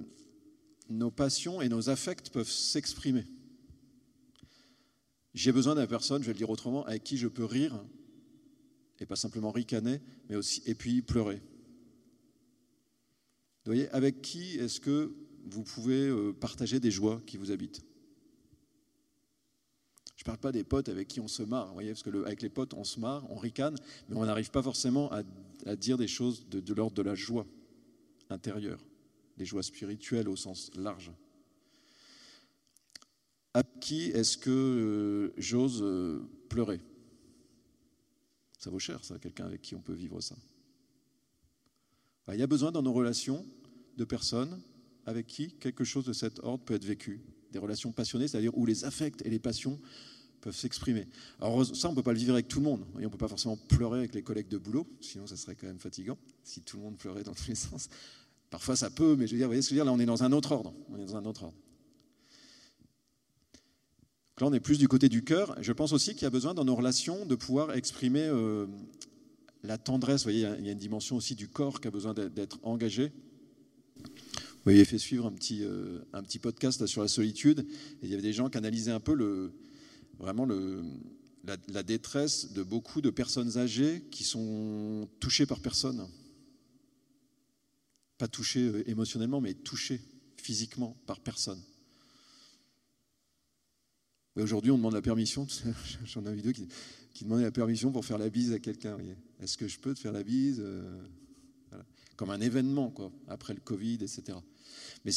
nos 0.88 1.10
passions 1.10 1.60
et 1.62 1.68
nos 1.68 1.90
affects 1.90 2.30
peuvent 2.30 2.50
s'exprimer. 2.50 3.24
J'ai 5.34 5.52
besoin 5.52 5.74
d'une 5.74 5.86
personne, 5.86 6.22
je 6.22 6.26
vais 6.26 6.32
le 6.32 6.38
dire 6.38 6.50
autrement, 6.50 6.84
avec 6.86 7.02
qui 7.02 7.16
je 7.16 7.28
peux 7.28 7.44
rire, 7.44 7.84
et 9.00 9.06
pas 9.06 9.16
simplement 9.16 9.50
ricaner, 9.50 10.00
mais 10.28 10.36
aussi, 10.36 10.62
et 10.66 10.74
puis 10.74 11.02
pleurer. 11.02 11.42
Vous 13.64 13.72
voyez, 13.72 13.88
avec 13.90 14.22
qui 14.22 14.56
est-ce 14.56 14.80
que 14.80 15.12
vous 15.46 15.62
pouvez 15.62 16.08
euh, 16.08 16.32
partager 16.32 16.80
des 16.80 16.90
joies 16.90 17.22
qui 17.26 17.36
vous 17.36 17.50
habitent? 17.50 17.82
Je 20.24 20.30
ne 20.30 20.36
parle 20.36 20.40
pas 20.40 20.52
des 20.52 20.64
potes 20.64 20.88
avec 20.88 21.06
qui 21.06 21.20
on 21.20 21.28
se 21.28 21.42
marre, 21.42 21.70
voyez, 21.74 21.90
parce 21.90 22.02
que 22.02 22.24
avec 22.24 22.40
les 22.40 22.48
potes, 22.48 22.72
on 22.72 22.84
se 22.84 22.98
marre, 22.98 23.30
on 23.30 23.36
ricane, 23.36 23.76
mais 24.08 24.16
on 24.16 24.24
n'arrive 24.24 24.50
pas 24.50 24.62
forcément 24.62 25.12
à, 25.12 25.22
dire 25.76 25.98
des 25.98 26.08
choses 26.08 26.48
de, 26.48 26.72
l'ordre 26.72 26.96
de 26.96 27.02
la 27.02 27.14
joie 27.14 27.46
intérieure, 28.30 28.80
des 29.36 29.44
joies 29.44 29.62
spirituelles 29.62 30.30
au 30.30 30.36
sens 30.36 30.70
large. 30.76 31.12
À 33.52 33.62
qui 33.82 34.04
est-ce 34.04 34.38
que 34.38 34.50
euh, 34.50 35.34
j'ose 35.36 35.82
euh, 35.82 36.22
pleurer? 36.48 36.80
Ça 38.58 38.70
vaut 38.70 38.78
cher, 38.78 39.04
ça, 39.04 39.18
quelqu'un 39.18 39.44
avec 39.44 39.60
qui 39.60 39.74
on 39.74 39.82
peut 39.82 39.92
vivre 39.92 40.22
ça. 40.22 40.36
Il 42.32 42.38
y 42.38 42.42
a 42.42 42.46
besoin 42.46 42.72
dans 42.72 42.82
nos 42.82 42.94
relations 42.94 43.44
de 43.98 44.04
personnes 44.04 44.58
avec 45.04 45.26
qui 45.26 45.52
quelque 45.52 45.84
chose 45.84 46.06
de 46.06 46.14
cet 46.14 46.38
ordre 46.42 46.64
peut 46.64 46.74
être 46.74 46.86
vécu. 46.86 47.20
Des 47.52 47.58
relations 47.58 47.92
passionnées, 47.92 48.26
c'est-à-dire 48.26 48.56
où 48.56 48.64
les 48.64 48.86
affects 48.86 49.20
et 49.26 49.28
les 49.28 49.38
passions 49.38 49.78
peuvent 50.44 50.54
s'exprimer. 50.54 51.08
Alors 51.40 51.64
ça, 51.64 51.88
on 51.88 51.92
ne 51.92 51.96
peut 51.96 52.02
pas 52.02 52.12
le 52.12 52.18
vivre 52.18 52.34
avec 52.34 52.48
tout 52.48 52.58
le 52.58 52.64
monde. 52.64 52.84
Et 52.96 52.98
on 52.98 53.04
ne 53.04 53.08
peut 53.08 53.16
pas 53.16 53.28
forcément 53.28 53.56
pleurer 53.56 54.00
avec 54.00 54.14
les 54.14 54.22
collègues 54.22 54.48
de 54.48 54.58
boulot, 54.58 54.86
sinon 55.00 55.26
ça 55.26 55.36
serait 55.36 55.54
quand 55.54 55.66
même 55.66 55.78
fatigant, 55.78 56.18
si 56.42 56.60
tout 56.60 56.76
le 56.76 56.82
monde 56.82 56.98
pleurait 56.98 57.24
dans 57.24 57.32
tous 57.32 57.48
les 57.48 57.54
sens. 57.54 57.88
Parfois 58.50 58.76
ça 58.76 58.90
peut, 58.90 59.16
mais 59.16 59.26
je 59.26 59.32
veux 59.32 59.38
dire, 59.38 59.46
vous 59.46 59.52
voyez 59.52 59.62
ce 59.62 59.70
que 59.70 59.74
je 59.74 59.80
veux 59.80 59.84
dire, 59.84 59.86
là 59.86 59.92
on 59.92 59.98
est 59.98 60.06
dans 60.06 60.22
un 60.22 60.32
autre 60.32 60.52
ordre. 60.52 60.74
On 60.90 60.98
est 60.98 61.06
dans 61.06 61.16
un 61.16 61.24
autre 61.24 61.44
ordre. 61.44 61.56
Donc 64.36 64.40
là 64.42 64.46
on 64.48 64.52
est 64.52 64.60
plus 64.60 64.78
du 64.78 64.86
côté 64.86 65.08
du 65.08 65.24
cœur. 65.24 65.56
Je 65.62 65.72
pense 65.72 65.92
aussi 65.92 66.12
qu'il 66.12 66.24
y 66.24 66.26
a 66.26 66.30
besoin 66.30 66.52
dans 66.52 66.64
nos 66.64 66.76
relations 66.76 67.24
de 67.24 67.34
pouvoir 67.36 67.74
exprimer 67.74 68.26
euh, 68.26 68.66
la 69.62 69.78
tendresse. 69.78 70.24
Voyez, 70.24 70.46
il 70.58 70.66
y 70.66 70.68
a 70.68 70.72
une 70.72 70.78
dimension 70.78 71.16
aussi 71.16 71.34
du 71.34 71.48
corps 71.48 71.80
qui 71.80 71.88
a 71.88 71.90
besoin 71.90 72.12
d'être 72.12 72.58
engagé. 72.62 73.12
Vous 73.96 74.70
voyez, 74.70 74.84
fait 74.84 74.98
suivre 74.98 75.26
un 75.26 75.32
petit, 75.32 75.62
euh, 75.62 76.00
un 76.12 76.22
petit 76.22 76.38
podcast 76.38 76.86
sur 76.86 77.00
la 77.00 77.08
solitude, 77.08 77.66
il 78.02 78.10
y 78.10 78.14
avait 78.14 78.22
des 78.22 78.32
gens 78.32 78.48
qui 78.48 78.58
analysaient 78.58 78.90
un 78.90 79.00
peu 79.00 79.14
le, 79.14 79.52
vraiment 80.18 80.46
la, 80.46 81.82
détresse 81.82 82.52
de 82.52 82.62
beaucoup 82.62 83.00
de 83.00 83.10
personnes 83.10 83.58
âgées 83.58 84.02
qui 84.10 84.24
sont 84.24 85.08
touchées 85.20 85.46
par 85.46 85.60
personne. 85.60 86.08
Pas 88.18 88.28
touchées 88.28 88.68
euh, 88.68 88.88
émotionnellement, 88.88 89.40
mais 89.40 89.54
touchées 89.54 90.00
physiquement 90.36 90.96
par 91.06 91.20
personne. 91.20 91.60
Aujourd'hui, 94.36 94.70
on 94.70 94.76
demande 94.76 94.94
la 94.94 95.02
permission. 95.02 95.46
J'en 96.04 96.24
ai 96.26 96.28
une 96.28 96.34
vidéo 96.34 96.52
qui, 96.52 96.68
qui, 97.12 97.24
demandait 97.24 97.44
la 97.44 97.52
permission 97.52 97.92
pour 97.92 98.04
faire 98.04 98.18
la 98.18 98.30
bise 98.30 98.52
à 98.52 98.58
quelqu'un. 98.58 98.98
Est-ce 99.40 99.56
que 99.56 99.68
je 99.68 99.78
peux 99.78 99.94
te 99.94 100.00
faire 100.00 100.12
la 100.12 100.22
bise 100.22 100.60
euh, 100.60 101.06
Comme 102.16 102.30
un 102.30 102.40
événement, 102.40 102.90
quoi, 102.90 103.10
après 103.28 103.54
le 103.54 103.60
Covid, 103.60 103.94
etc. 103.94 104.38
Mais 105.04 105.12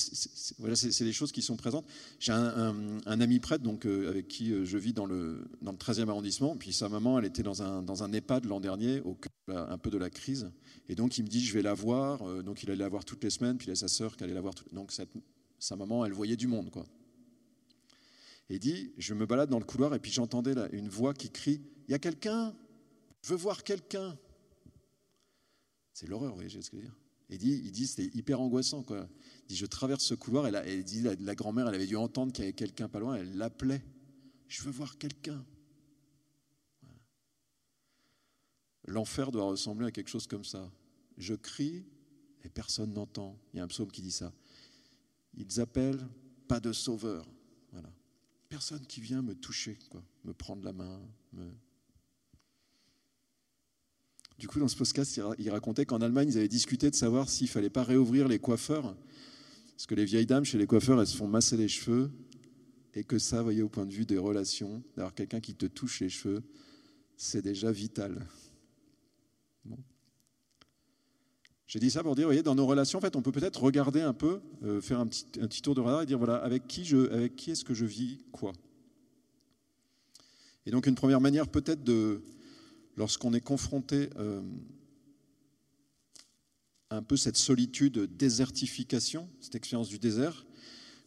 voilà, 0.60 0.76
c'est 0.76 1.04
des 1.04 1.14
choses 1.14 1.32
qui 1.32 1.42
sont 1.42 1.56
présentes. 1.56 1.86
J'ai 2.20 2.34
un, 2.34 2.82
ami 3.06 3.40
prêtre 3.40 3.64
donc, 3.64 3.86
euh, 3.86 4.10
avec 4.10 4.28
qui 4.28 4.52
euh, 4.52 4.66
je 4.66 4.78
vis 4.78 4.94
dans 4.94 5.06
le, 5.06 5.48
dans 5.62 5.72
le 5.72 5.78
13e 5.78 6.10
arrondissement. 6.10 6.58
Puis 6.58 6.74
sa 6.74 6.90
maman, 6.90 7.20
elle 7.20 7.26
était 7.26 7.44
dans 7.44 7.64
un, 7.64 7.82
dans 7.82 8.04
un 8.04 8.12
EHPAD 8.12 8.46
l'an 8.46 8.60
dernier, 8.60 9.00
au 9.02 9.16
cœur 9.16 9.70
un 9.70 9.78
peu 9.78 9.90
de 9.90 9.98
la 9.98 10.10
crise. 10.10 10.52
Et 10.90 10.96
donc 10.96 11.18
il 11.18 11.24
me 11.24 11.30
dit, 11.30 11.44
je 11.44 11.54
vais 11.54 11.62
la 11.62 11.74
voir. 11.74 12.22
Euh, 12.28 12.44
donc 12.44 12.64
il 12.64 12.70
allait 12.70 12.84
la 12.84 12.90
voir 12.90 13.06
toutes 13.06 13.24
les 13.24 13.30
semaines. 13.30 13.58
Puis 13.58 13.68
il 13.68 13.72
a 13.72 13.76
sa 13.76 13.88
sœur 13.88 14.18
qui 14.18 14.24
allait 14.24 14.34
la 14.34 14.42
voir. 14.42 14.54
Donc 14.74 14.92
sa 15.60 15.76
maman, 15.76 16.06
elle 16.06 16.14
voyait 16.14 16.36
du 16.36 16.48
monde. 16.48 16.70
Quoi. 16.70 16.86
Et 18.50 18.56
il 18.56 18.60
dit, 18.60 18.92
je 18.98 19.14
me 19.14 19.26
balade 19.26 19.50
dans 19.50 19.60
le 19.60 19.66
couloir 19.66 19.94
et 19.94 20.00
puis 20.00 20.12
j'entendais 20.12 20.54
une 20.72 20.90
voix 20.90 21.14
qui 21.14 21.30
crie, 21.30 21.62
il 21.88 21.92
y 21.92 21.96
a 21.96 22.00
quelqu'un, 22.00 22.56
je 23.22 23.30
veux 23.30 23.36
voir 23.36 23.64
quelqu'un. 23.64 24.18
C'est 25.98 26.06
l'horreur, 26.06 26.30
vous 26.30 26.36
voyez 26.36 26.50
ce 26.52 26.70
que 26.70 26.78
je 26.78 26.82
veux 26.84 26.88
dire 26.88 26.96
il 27.30 27.40
dit, 27.40 27.60
il 27.66 27.72
dit 27.72 27.88
c'était 27.88 28.16
hyper 28.16 28.40
angoissant. 28.40 28.84
Quoi. 28.84 29.10
Il 29.42 29.48
dit, 29.48 29.56
je 29.56 29.66
traverse 29.66 30.04
ce 30.04 30.14
couloir 30.14 30.46
et 30.48 30.52
la, 30.52 30.64
dit, 30.84 31.02
la, 31.02 31.36
grand-mère, 31.36 31.68
elle 31.68 31.74
avait 31.74 31.88
dû 31.88 31.96
entendre 31.96 32.32
qu'il 32.32 32.44
y 32.44 32.48
avait 32.48 32.54
quelqu'un 32.54 32.88
pas 32.88 33.00
loin, 33.00 33.16
elle 33.16 33.36
l'appelait. 33.36 33.84
Je 34.48 34.62
veux 34.62 34.70
voir 34.70 35.00
quelqu'un. 35.00 35.44
L'enfer 38.86 39.32
doit 39.32 39.46
ressembler 39.46 39.88
à 39.88 39.92
quelque 39.92 40.10
chose 40.10 40.28
comme 40.28 40.46
ça. 40.46 40.72
Je 41.18 41.34
crie 41.34 41.84
et 42.44 42.50
personne 42.50 42.94
n'entend. 42.94 43.36
Il 43.54 43.58
y 43.58 43.60
a 43.60 43.64
un 43.64 43.68
psaume 43.68 43.92
qui 43.92 44.04
dit 44.04 44.12
ça. 44.12 44.32
Ils 45.34 45.60
appellent 45.60 46.08
pas 46.48 46.60
de 46.60 46.74
sauveur. 46.74 47.28
Voilà. 47.72 47.92
Personne 48.50 48.86
qui 48.86 49.02
vient 49.02 49.24
me 49.24 49.34
toucher, 49.34 49.80
quoi, 49.90 50.04
me 50.26 50.34
prendre 50.34 50.64
la 50.64 50.74
main, 50.74 51.02
me, 51.34 51.52
du 54.38 54.48
coup, 54.48 54.60
dans 54.60 54.68
ce 54.68 54.76
podcast, 54.76 55.20
il 55.40 55.50
racontait 55.50 55.86
qu'en 55.86 56.00
Allemagne, 56.00 56.30
ils 56.30 56.38
avaient 56.38 56.48
discuté 56.48 56.92
de 56.92 56.96
savoir 56.96 57.28
s'il 57.28 57.48
fallait 57.48 57.72
pas 57.72 57.84
réouvrir 57.84 58.28
les 58.28 58.38
coiffeurs. 58.38 58.96
Parce 59.72 59.88
que 59.88 59.96
les 59.96 60.06
vieilles 60.06 60.28
dames, 60.28 60.46
chez 60.46 60.60
les 60.60 60.68
coiffeurs, 60.68 61.02
elles 61.02 61.08
se 61.08 61.18
font 61.18 61.28
masser 61.28 61.58
les 61.58 61.68
cheveux. 61.68 62.12
Et 62.94 63.04
que 63.04 63.20
ça, 63.20 63.42
voyez, 63.42 63.62
au 63.62 63.70
point 63.70 63.86
de 63.86 63.94
vue 63.94 64.06
des 64.06 64.18
relations, 64.18 64.84
d'avoir 64.96 65.14
quelqu'un 65.14 65.40
qui 65.40 65.56
te 65.56 65.66
touche 65.66 66.00
les 66.02 66.10
cheveux, 66.10 66.44
c'est 67.16 67.42
déjà 67.42 67.72
vital. 67.72 68.26
J'ai 71.68 71.80
dit 71.80 71.92
ça 71.92 72.02
pour 72.02 72.16
dire, 72.16 72.24
vous 72.24 72.30
voyez, 72.30 72.44
dans 72.44 72.56
nos 72.56 72.66
relations, 72.66 73.00
en 73.00 73.02
fait, 73.02 73.16
on 73.16 73.22
peut 73.22 73.32
peut-être 73.32 73.62
regarder 73.62 74.02
un 74.02 74.14
peu, 74.14 74.40
euh, 74.64 74.82
faire 74.82 75.00
un 75.00 75.08
petit, 75.08 75.62
tour 75.62 75.76
de 75.76 75.82
radar 75.82 76.04
et 76.04 76.06
dire, 76.06 76.18
voilà, 76.18 76.38
avec 76.38 76.66
qui, 76.68 76.86
je, 76.86 77.12
avec 77.12 77.36
qui 77.36 77.52
est-ce 77.52 77.66
que 77.66 77.74
je 77.74 77.86
vis 77.86 78.20
quoi? 78.32 78.54
Et 80.66 80.72
donc, 80.72 80.88
une 80.88 80.96
première 80.96 81.22
manière 81.22 81.48
peut-être 81.48 81.84
de, 81.84 82.22
lorsqu'on 82.98 83.34
est 83.34 83.42
confronté 83.42 84.10
euh, 84.18 84.42
à 86.90 86.98
un 86.98 87.04
peu 87.04 87.16
cette 87.16 87.38
solitude, 87.38 88.18
désertification, 88.18 89.30
cette 89.40 89.56
expérience 89.56 89.88
du 89.88 90.00
désert, 90.00 90.46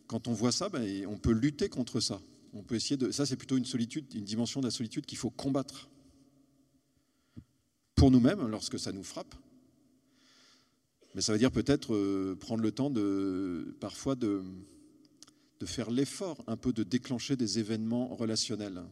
quand 0.06 0.28
on 0.28 0.32
voit 0.32 0.52
ça, 0.52 0.68
ben, 0.68 1.06
on 1.06 1.18
peut 1.18 1.32
lutter 1.32 1.68
contre 1.68 2.00
ça. 2.00 2.20
On 2.52 2.62
peut 2.62 2.74
essayer 2.74 2.96
de. 2.96 3.10
Ça, 3.10 3.26
c'est 3.26 3.36
plutôt 3.36 3.56
une 3.56 3.64
solitude, 3.64 4.12
une 4.14 4.24
dimension 4.24 4.60
de 4.60 4.66
la 4.66 4.70
solitude 4.70 5.06
qu'il 5.06 5.18
faut 5.18 5.30
combattre 5.30 5.88
pour 7.94 8.10
nous-mêmes 8.10 8.46
lorsque 8.48 8.78
ça 8.78 8.92
nous 8.92 9.04
frappe. 9.04 9.34
Mais 11.14 11.20
ça 11.20 11.32
veut 11.32 11.38
dire 11.38 11.50
peut-être 11.50 11.94
euh, 11.94 12.36
prendre 12.36 12.62
le 12.62 12.72
temps 12.72 12.90
de 12.90 13.76
parfois 13.80 14.14
de 14.14 14.42
faire 15.64 15.90
l'effort 15.90 16.42
un 16.46 16.56
peu 16.56 16.72
de 16.72 16.82
déclencher 16.82 17.36
des 17.36 17.58
événements 17.58 18.14
relationnels 18.14 18.82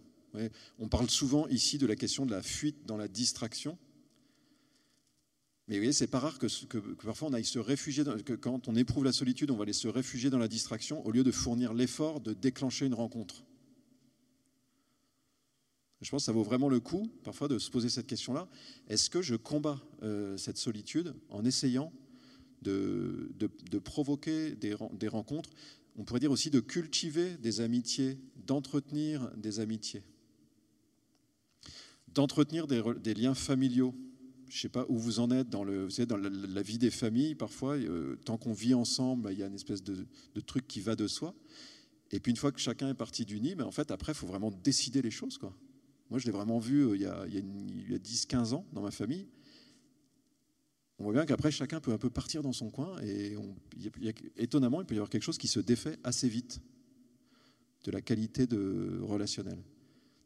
on 0.79 0.89
parle 0.89 1.11
souvent 1.11 1.47
ici 1.49 1.79
de 1.79 1.87
la 1.87 1.97
question 1.97 2.27
de 2.27 2.31
la 2.31 2.43
fuite 2.43 2.87
dans 2.87 2.97
la 2.97 3.09
distraction. 3.09 3.79
Mais 5.69 5.75
vous 5.75 5.81
voyez, 5.81 5.93
c'est 5.93 6.07
pas 6.07 6.19
rare 6.19 6.39
que, 6.39 6.79
parfois 7.05 7.29
on 7.29 7.35
aille 7.35 7.45
se 7.45 7.59
réfugier, 7.59 8.03
que 8.25 8.33
quand 8.33 8.69
on 8.69 8.75
éprouve 8.75 9.05
la 9.05 9.13
solitude, 9.13 9.51
on 9.51 9.57
va 9.57 9.65
aller 9.65 9.75
se 9.75 9.89
réfugier 9.89 10.31
dans 10.31 10.39
la 10.39 10.49
distraction 10.49 11.05
au 11.07 11.11
lieu 11.11 11.23
de 11.23 11.31
fournir 11.31 11.75
l'effort 11.75 12.21
de 12.21 12.33
déclencher 12.33 12.87
une 12.87 12.95
rencontre. 12.95 13.45
Je 16.01 16.11
pense 16.11 16.23
que 16.23 16.27
ça 16.27 16.33
vaut 16.33 16.45
vraiment 16.45 16.69
le 16.69 16.81
coup, 16.81 17.11
parfois, 17.23 17.49
de 17.49 17.59
se 17.59 17.71
poser 17.71 17.91
cette 17.91 18.07
question-là. 18.07 18.49
Est-ce 18.89 19.11
que 19.11 19.21
je 19.21 19.35
combats 19.35 19.83
euh, 20.03 20.37
cette 20.37 20.57
solitude 20.57 21.13
en 21.29 21.45
essayant 21.45 21.93
de, 22.63 23.31
provoquer 23.85 24.55
des 24.55 25.09
rencontres? 25.09 25.51
On 25.97 26.05
pourrait 26.05 26.21
dire 26.21 26.31
aussi 26.31 26.49
de 26.49 26.61
cultiver 26.61 27.37
des 27.37 27.61
amitiés, 27.61 28.17
d'entretenir 28.47 29.31
des 29.37 29.61
amitiés 29.61 30.05
d'entretenir 32.19 32.67
des, 32.67 33.15
liens 33.15 33.35
familiaux 33.35 33.95
je 34.49 34.61
sais 34.61 34.69
pas 34.69 34.87
où 34.89 34.99
vous 34.99 35.21
en 35.21 35.31
êtes 35.31 35.51
dans, 35.51 35.63
la, 35.63 36.63
vie 36.63 36.79
des 36.79 36.91
familles, 36.91 37.35
parfois, 37.35 37.77
euh, 37.77 38.17
tant 38.25 38.39
qu'on 38.39 38.55
vit 38.55 38.73
ensemble, 38.73 39.25
bah, 39.25 39.33
il 39.33 39.39
y 39.39 39.43
a 39.43 39.47
une 39.47 39.55
espèce 39.55 39.83
de, 39.83 40.07
truc 40.47 40.67
qui 40.67 40.81
va 40.81 40.97
de 40.97 41.07
soi. 41.07 41.35
Et 42.11 42.19
puis 42.19 42.31
une 42.31 42.39
fois 42.39 42.51
que 42.51 42.59
chacun 42.59 42.89
est 42.89 42.95
parti 42.95 43.27
du 43.27 43.39
nid, 43.43 43.55
en 43.61 43.71
fait, 43.71 43.91
après, 43.91 44.13
il 44.13 44.15
faut 44.15 44.27
vraiment 44.27 44.51
décider 44.51 45.03
les 45.03 45.11
choses. 45.11 45.39
Moi, 46.09 46.19
je 46.19 46.25
l'ai 46.25 46.33
vraiment 46.33 46.59
vu 46.59 46.87
euh, 46.87 46.97
il 46.97 47.03
y 47.03 47.07
a, 47.07 47.27
il 47.27 47.91
y 47.91 47.95
a 47.95 47.99
10-15 47.99 48.55
ans 48.55 48.65
dans 48.73 48.81
ma 48.81 48.91
famille. 48.91 49.29
On 50.99 51.05
voit 51.05 51.13
bien 51.13 51.27
qu'après, 51.27 51.51
chacun 51.51 51.79
peut 51.81 51.93
un 51.93 51.99
peu 51.99 52.09
partir 52.09 52.43
dans 52.43 52.55
son 52.55 52.71
coin 52.71 52.97
et 53.03 53.37
étonnamment, 54.39 54.81
il 54.81 54.87
peut 54.87 54.95
y 54.95 54.99
avoir 54.99 55.11
quelque 55.11 55.23
chose 55.23 55.39
qui 55.39 55.47
se 55.47 55.61
défait 55.61 55.99
assez 56.05 56.29
vite 56.29 56.59
de 57.85 57.91
la 57.91 58.01
qualité 58.01 58.47
de 58.47 58.99
relationnelle. 59.03 59.63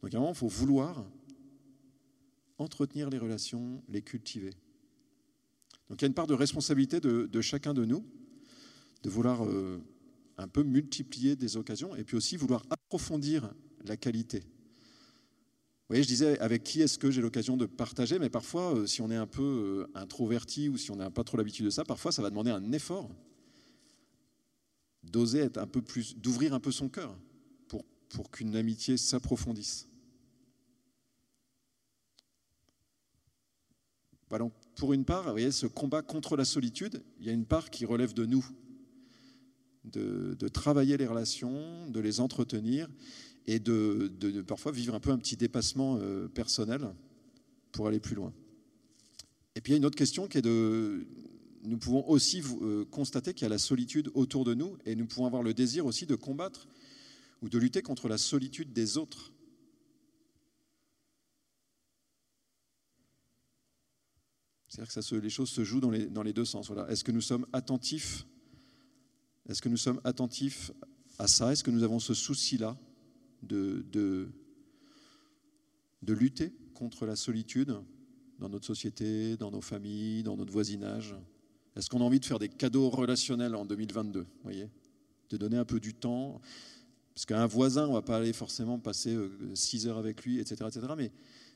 Donc 0.03 0.15
à 0.15 0.17
un 0.17 0.21
moment, 0.21 0.33
il 0.33 0.39
faut 0.39 0.49
vouloir 0.49 1.05
entretenir 2.63 3.11
les 3.11 3.19
relations, 3.19 3.83
les 3.89 4.03
cultiver. 4.03 4.53
Donc 5.89 6.01
il 6.01 6.03
y 6.03 6.05
a 6.05 6.09
une 6.09 6.15
part 6.15 6.27
de 6.27 6.35
responsabilité 6.35 7.01
de, 7.01 7.41
chacun 7.41 7.75
de 7.75 7.85
nous, 7.85 8.05
de 9.03 9.11
vouloir 9.11 9.45
euh, 9.45 9.79
un 10.39 10.49
peu 10.49 10.63
multiplier 10.63 11.37
des 11.37 11.57
occasions 11.57 11.95
et 11.95 12.05
puis 12.05 12.17
aussi 12.17 12.37
vouloir 12.37 12.65
approfondir 12.71 13.53
la 13.85 13.97
qualité. 13.97 14.39
Vous 14.41 15.97
voyez, 15.97 16.03
je 16.03 16.09
disais 16.09 16.39
avec 16.39 16.63
qui 16.63 16.81
est-ce 16.81 16.99
que 16.99 17.11
j'ai 17.11 17.21
l'occasion 17.21 17.59
de 17.59 17.67
partager, 17.67 18.19
mais 18.19 18.31
parfois, 18.31 18.75
euh, 18.75 18.87
si 18.87 19.03
on 19.03 19.11
est 19.11 19.17
un 19.17 19.27
peu 19.27 19.43
euh, 19.43 19.87
introverti 19.95 20.71
ou 20.71 20.79
si 20.79 20.91
on 20.91 20.97
n'a 20.97 21.11
pas 21.11 21.25
trop 21.25 21.37
l'habitude 21.37 21.67
de 21.67 21.71
ça, 21.71 21.85
parfois 21.85 22.13
ça 22.13 22.23
va 22.23 22.31
demander 22.31 22.51
un 22.51 22.73
effort 22.73 23.11
d'oser 25.03 25.41
être 25.41 25.59
un 25.59 25.67
peu 25.67 25.83
plus, 25.83 26.17
d'ouvrir 26.17 26.55
un 26.55 26.61
peu 26.61 26.71
son 26.71 26.89
cœur 26.89 27.19
pour, 27.69 27.85
pour 28.09 28.31
qu'une 28.31 28.57
amitié 28.57 28.97
s'approfondisse. 28.97 29.89
Pour 34.77 34.93
une 34.93 35.05
part, 35.05 35.31
voyez, 35.31 35.51
ce 35.51 35.67
combat 35.67 36.03
contre 36.03 36.37
la 36.37 36.45
solitude, 36.45 37.03
il 37.21 37.27
y 37.27 37.31
a 37.31 37.33
une 37.33 37.45
part 37.45 37.71
qui 37.71 37.85
relève 37.85 38.15
de 38.15 38.25
nous, 38.25 38.45
de, 39.85 40.49
travailler 40.49 40.97
les 40.97 41.07
relations, 41.07 41.89
de 41.91 42.01
les 42.01 42.21
entretenir 42.21 42.89
et 43.47 43.59
de, 43.59 44.11
parfois 44.47 44.73
vivre 44.73 44.95
un 44.95 45.01
peu 45.01 45.11
un 45.11 45.19
petit 45.19 45.37
dépassement 45.37 45.99
euh, 46.01 46.29
personnel 46.29 46.89
pour 47.73 47.89
aller 47.89 48.01
plus 48.01 48.15
loin. 48.15 48.33
Et 49.55 49.61
puis 49.61 49.73
il 49.73 49.75
y 49.75 49.77
a 49.77 49.79
une 49.79 49.87
autre 49.87 49.99
question 49.99 50.29
qui 50.29 50.39
est 50.39 50.43
de... 50.43 51.07
Nous 51.65 51.79
pouvons 51.79 52.09
aussi 52.09 52.43
euh, 52.63 52.85
constater 52.87 53.35
qu'il 53.35 53.43
y 53.43 53.47
a 53.47 53.49
la 53.49 53.59
solitude 53.59 54.11
autour 54.15 54.45
de 54.45 54.55
nous 54.55 54.77
et 54.85 54.97
nous 54.97 55.07
pouvons 55.07 55.27
avoir 55.27 55.43
le 55.45 55.55
désir 55.55 55.87
aussi 55.87 56.07
de 56.07 56.17
combattre 56.17 56.67
ou 57.41 57.49
de 57.49 57.59
lutter 57.59 57.83
contre 57.83 58.09
la 58.09 58.19
solitude 58.19 58.73
des 58.73 58.97
autres. 58.97 59.33
C'est-à-dire 64.73 65.11
que 65.11 65.17
les 65.17 65.29
choses 65.29 65.51
se 65.51 65.65
jouent 65.65 65.81
dans 65.81 65.91
les, 65.91 66.33
deux 66.33 66.47
sens. 66.47 66.69
Voilà. 66.69 66.91
Est-ce 66.91 67.05
que 67.05 67.13
nous 67.13 67.21
sommes 67.21 67.47
attentifs 67.53 68.27
Est-ce 69.47 69.61
que 69.61 69.69
nous 69.69 69.77
sommes 69.77 70.01
attentifs 70.03 70.73
à 71.19 71.27
ça? 71.27 71.53
Est-ce 71.53 71.63
que 71.63 71.71
nous 71.71 71.83
avons 71.83 71.99
ce 71.99 72.15
souci-là 72.15 72.79
de 73.43 74.31
lutter 76.07 76.55
contre 76.73 77.05
la 77.05 77.17
solitude 77.17 77.77
dans 78.39 78.49
notre 78.49 78.65
société, 78.65 79.37
dans 79.37 79.51
nos 79.51 79.61
familles, 79.61 80.23
dans 80.23 80.39
notre 80.39 80.53
voisinage? 80.53 81.17
Est-ce 81.77 81.91
qu'on 81.91 82.01
a 82.01 82.05
envie 82.05 82.21
de 82.21 82.25
faire 82.25 82.39
des 82.39 82.49
cadeaux 82.49 82.89
relationnels 82.89 83.55
en 83.55 83.67
2022 83.67 84.25
voyez? 84.43 84.71
De 85.29 85.37
donner 85.37 85.59
un 85.59 85.67
peu 85.67 85.81
du 85.81 85.93
temps? 85.93 86.41
Parce 87.15 87.27
qu'un 87.27 87.45
voisin, 87.45 87.85
on 87.85 87.89
ne 87.89 87.95
va 87.97 88.03
pas 88.03 88.17
aller 88.17 88.33
forcément 88.33 88.79
passer 88.79 89.19
6 89.53 89.87
euh, 89.87 89.91
heures 89.91 89.99
avec 89.99 90.25
lui, 90.25 90.39
etc. 90.39 90.65
etc. 90.67 90.95
mais 90.97 91.13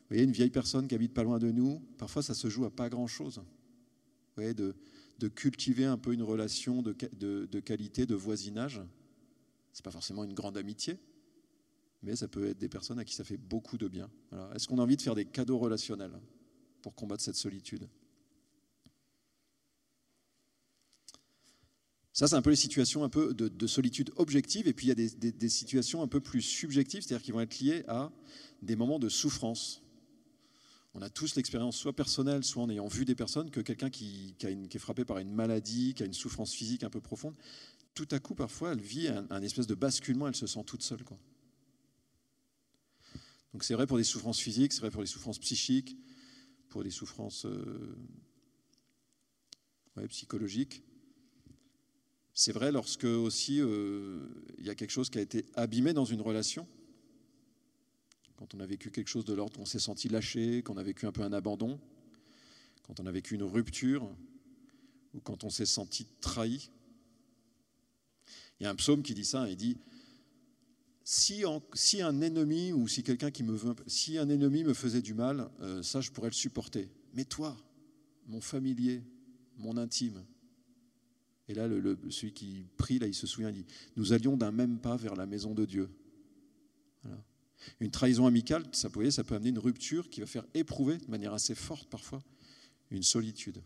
vous 0.06 0.14
voyez, 0.14 0.22
une 0.22 0.32
vieille 0.32 0.50
personne 0.50 0.86
qui 0.86 0.94
habite 0.94 1.12
pas 1.12 1.24
loin 1.24 1.40
de 1.40 1.50
nous, 1.50 1.80
parfois 1.98 2.22
ça 2.22 2.32
se 2.32 2.48
joue 2.48 2.64
à 2.64 2.70
pas 2.70 2.88
grand-chose. 2.88 3.38
Vous 3.38 4.42
voyez, 4.42 4.54
de, 4.54 4.72
cultiver 5.34 5.84
un 5.84 5.98
peu 5.98 6.12
une 6.12 6.22
relation 6.22 6.80
de, 6.80 6.92
qualité, 7.58 8.06
de 8.06 8.14
voisinage. 8.14 8.80
Ce 9.72 9.80
n'est 9.80 9.82
pas 9.82 9.90
forcément 9.90 10.22
une 10.22 10.32
grande 10.32 10.56
amitié, 10.56 11.00
mais 12.04 12.14
ça 12.14 12.28
peut 12.28 12.46
être 12.46 12.58
des 12.58 12.68
personnes 12.68 13.00
à 13.00 13.04
qui 13.04 13.16
ça 13.16 13.24
fait 13.24 13.36
beaucoup 13.36 13.78
de 13.78 13.88
bien. 13.88 14.08
Est-ce 14.54 14.68
qu'on 14.68 14.78
a 14.78 14.82
envie 14.82 14.96
de 14.96 15.02
faire 15.02 15.16
des 15.16 15.24
cadeaux 15.24 15.58
relationnels 15.58 16.20
pour 16.82 16.94
combattre 16.94 17.24
cette 17.24 17.34
solitude? 17.34 17.88
Ça, 22.12 22.28
c'est 22.28 22.36
un 22.36 22.42
peu 22.42 22.50
les 22.50 22.56
situations 22.56 23.02
un 23.02 23.08
peu 23.08 23.34
de, 23.34 23.66
solitude 23.66 24.12
objective, 24.14 24.68
et 24.68 24.72
puis 24.72 24.86
il 24.86 24.88
y 24.88 24.92
a 24.92 25.30
des 25.32 25.48
situations 25.48 26.00
un 26.02 26.08
peu 26.08 26.20
plus 26.20 26.42
subjectives, 26.42 27.02
c'est-à-dire 27.02 27.24
qui 27.24 27.32
vont 27.32 27.40
être 27.40 27.58
liées 27.58 27.82
à 27.88 28.12
des 28.62 28.76
moments 28.76 29.00
de 29.00 29.08
souffrance 29.08 29.82
on 30.96 31.02
a 31.02 31.10
tous 31.10 31.36
l'expérience, 31.36 31.76
soit 31.76 31.94
personnelle, 31.94 32.42
soit 32.42 32.62
en 32.62 32.70
ayant 32.70 32.86
vu 32.86 33.04
des 33.04 33.14
personnes, 33.14 33.50
que 33.50 33.60
quelqu'un 33.60 33.90
qui, 33.90 34.34
est 34.40 34.78
frappé 34.78 35.04
par 35.04 35.18
une 35.18 35.30
maladie, 35.30 35.92
qui 35.92 36.02
a 36.02 36.06
une 36.06 36.14
souffrance 36.14 36.54
physique 36.54 36.84
un 36.84 36.90
peu 36.90 37.02
profonde, 37.02 37.34
tout 37.92 38.08
à 38.12 38.18
coup, 38.18 38.34
parfois, 38.34 38.72
elle 38.72 38.80
vit 38.80 39.08
un, 39.08 39.42
espèce 39.42 39.66
de 39.66 39.74
basculement, 39.74 40.26
elle 40.26 40.34
se 40.34 40.46
sent 40.46 40.64
toute 40.64 40.82
seule. 40.82 41.00
Donc 43.52 43.62
c'est 43.62 43.74
vrai 43.74 43.86
pour 43.86 43.98
des 43.98 44.04
souffrances 44.04 44.40
physiques, 44.40 44.72
c'est 44.72 44.80
vrai 44.80 44.90
pour 44.90 45.02
des 45.02 45.06
souffrances 45.06 45.38
psychiques, 45.38 45.98
pour 46.70 46.82
des 46.82 46.90
souffrances 46.90 47.44
euh, 47.44 47.94
psychologiques. 50.08 50.82
C'est 52.32 52.52
vrai 52.52 52.72
lorsque 52.72 53.04
aussi 53.04 53.60
euh, 53.60 54.26
il 54.58 54.64
y 54.64 54.70
a 54.70 54.74
quelque 54.74 54.90
chose 54.90 55.10
qui 55.10 55.18
a 55.18 55.22
été 55.22 55.44
abîmé 55.54 55.92
dans 55.92 56.06
une 56.06 56.22
relation, 56.22 56.66
quand 58.36 58.54
on 58.54 58.60
a 58.60 58.66
vécu 58.66 58.90
quelque 58.90 59.08
chose 59.08 59.24
de 59.24 59.32
l'ordre, 59.32 59.56
qu'on 59.56 59.66
s'est 59.66 59.78
senti 59.78 60.08
lâché, 60.08 60.62
qu'on 60.62 60.76
a 60.76 60.82
vécu 60.82 61.06
un 61.06 61.12
peu 61.12 61.22
un 61.22 61.32
abandon, 61.32 61.80
quand 62.86 63.00
on 63.00 63.06
a 63.06 63.12
vécu 63.12 63.34
une 63.34 63.42
rupture, 63.42 64.08
ou 65.14 65.20
quand 65.20 65.44
on 65.44 65.50
s'est 65.50 65.66
senti 65.66 66.06
trahi. 66.20 66.70
Il 68.60 68.64
y 68.64 68.66
a 68.66 68.70
un 68.70 68.74
psaume 68.74 69.02
qui 69.02 69.14
dit 69.14 69.24
ça, 69.24 69.48
il 69.48 69.56
dit 69.56 69.78
si, 71.04 71.44
un 71.44 72.20
ennemi 72.20 72.72
ou 72.72 72.88
si 72.88 73.02
quelqu'un 73.02 73.30
qui 73.30 73.42
me 73.42 73.54
veut, 73.54 73.74
si 73.86 74.18
un 74.18 74.28
ennemi 74.28 74.64
me 74.64 74.74
faisait 74.74 75.02
du 75.02 75.14
mal, 75.14 75.48
euh, 75.60 75.82
ça 75.82 76.00
je 76.00 76.10
pourrais 76.10 76.28
le 76.28 76.34
supporter. 76.34 76.90
Mais 77.14 77.24
toi, 77.24 77.56
mon 78.26 78.40
familier, 78.40 79.02
mon 79.56 79.76
intime. 79.76 80.24
Et 81.48 81.54
là, 81.54 81.68
celui 82.10 82.32
qui 82.32 82.64
prie, 82.76 82.98
là, 82.98 83.06
il 83.06 83.14
se 83.14 83.26
souvient, 83.26 83.50
il 83.50 83.62
dit 83.62 83.66
Nous 83.96 84.12
allions 84.12 84.36
d'un 84.36 84.50
même 84.50 84.78
pas 84.78 84.96
vers 84.96 85.14
la 85.14 85.26
maison 85.26 85.54
de 85.54 85.64
Dieu. 85.64 85.88
Voilà. 87.04 87.22
Une 87.80 87.90
trahison 87.90 88.26
amicale, 88.26 88.64
ça, 88.72 88.90
peut, 88.90 89.10
ça 89.10 89.24
peut 89.24 89.34
amener 89.34 89.50
une 89.50 89.58
rupture 89.58 90.08
qui 90.10 90.20
va 90.20 90.26
faire 90.26 90.44
éprouver 90.54 90.98
de 90.98 91.10
manière 91.10 91.32
assez 91.32 91.54
forte 91.54 91.88
parfois 91.88 92.22
une 92.90 93.02
solitude. 93.02 93.62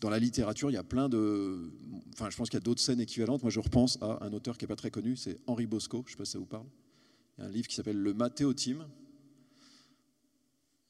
Dans 0.00 0.10
la 0.10 0.20
littérature, 0.20 0.70
il 0.70 0.74
y 0.74 0.78
a 0.78 0.84
plein 0.84 1.08
de. 1.08 1.72
Enfin, 2.12 2.30
je 2.30 2.36
pense 2.36 2.48
qu'il 2.48 2.56
y 2.56 2.62
a 2.62 2.64
d'autres 2.64 2.80
scènes 2.80 3.00
équivalentes. 3.00 3.42
Moi, 3.42 3.50
je 3.50 3.58
repense 3.58 3.98
à 4.00 4.24
un 4.24 4.32
auteur 4.32 4.56
qui 4.56 4.64
n'est 4.64 4.68
pas 4.68 4.76
très 4.76 4.92
connu, 4.92 5.16
c'est 5.16 5.40
Henri 5.48 5.66
Bosco. 5.66 6.04
Je 6.06 6.12
ne 6.12 6.12
sais 6.12 6.16
pas 6.18 6.24
si 6.24 6.32
ça 6.32 6.38
vous 6.38 6.46
parle. 6.46 6.66
Il 7.36 7.40
y 7.40 7.44
a 7.44 7.48
un 7.48 7.50
livre 7.50 7.66
qui 7.66 7.74
s'appelle 7.74 8.00
Le 8.00 8.14
Mathéotime. 8.14 8.86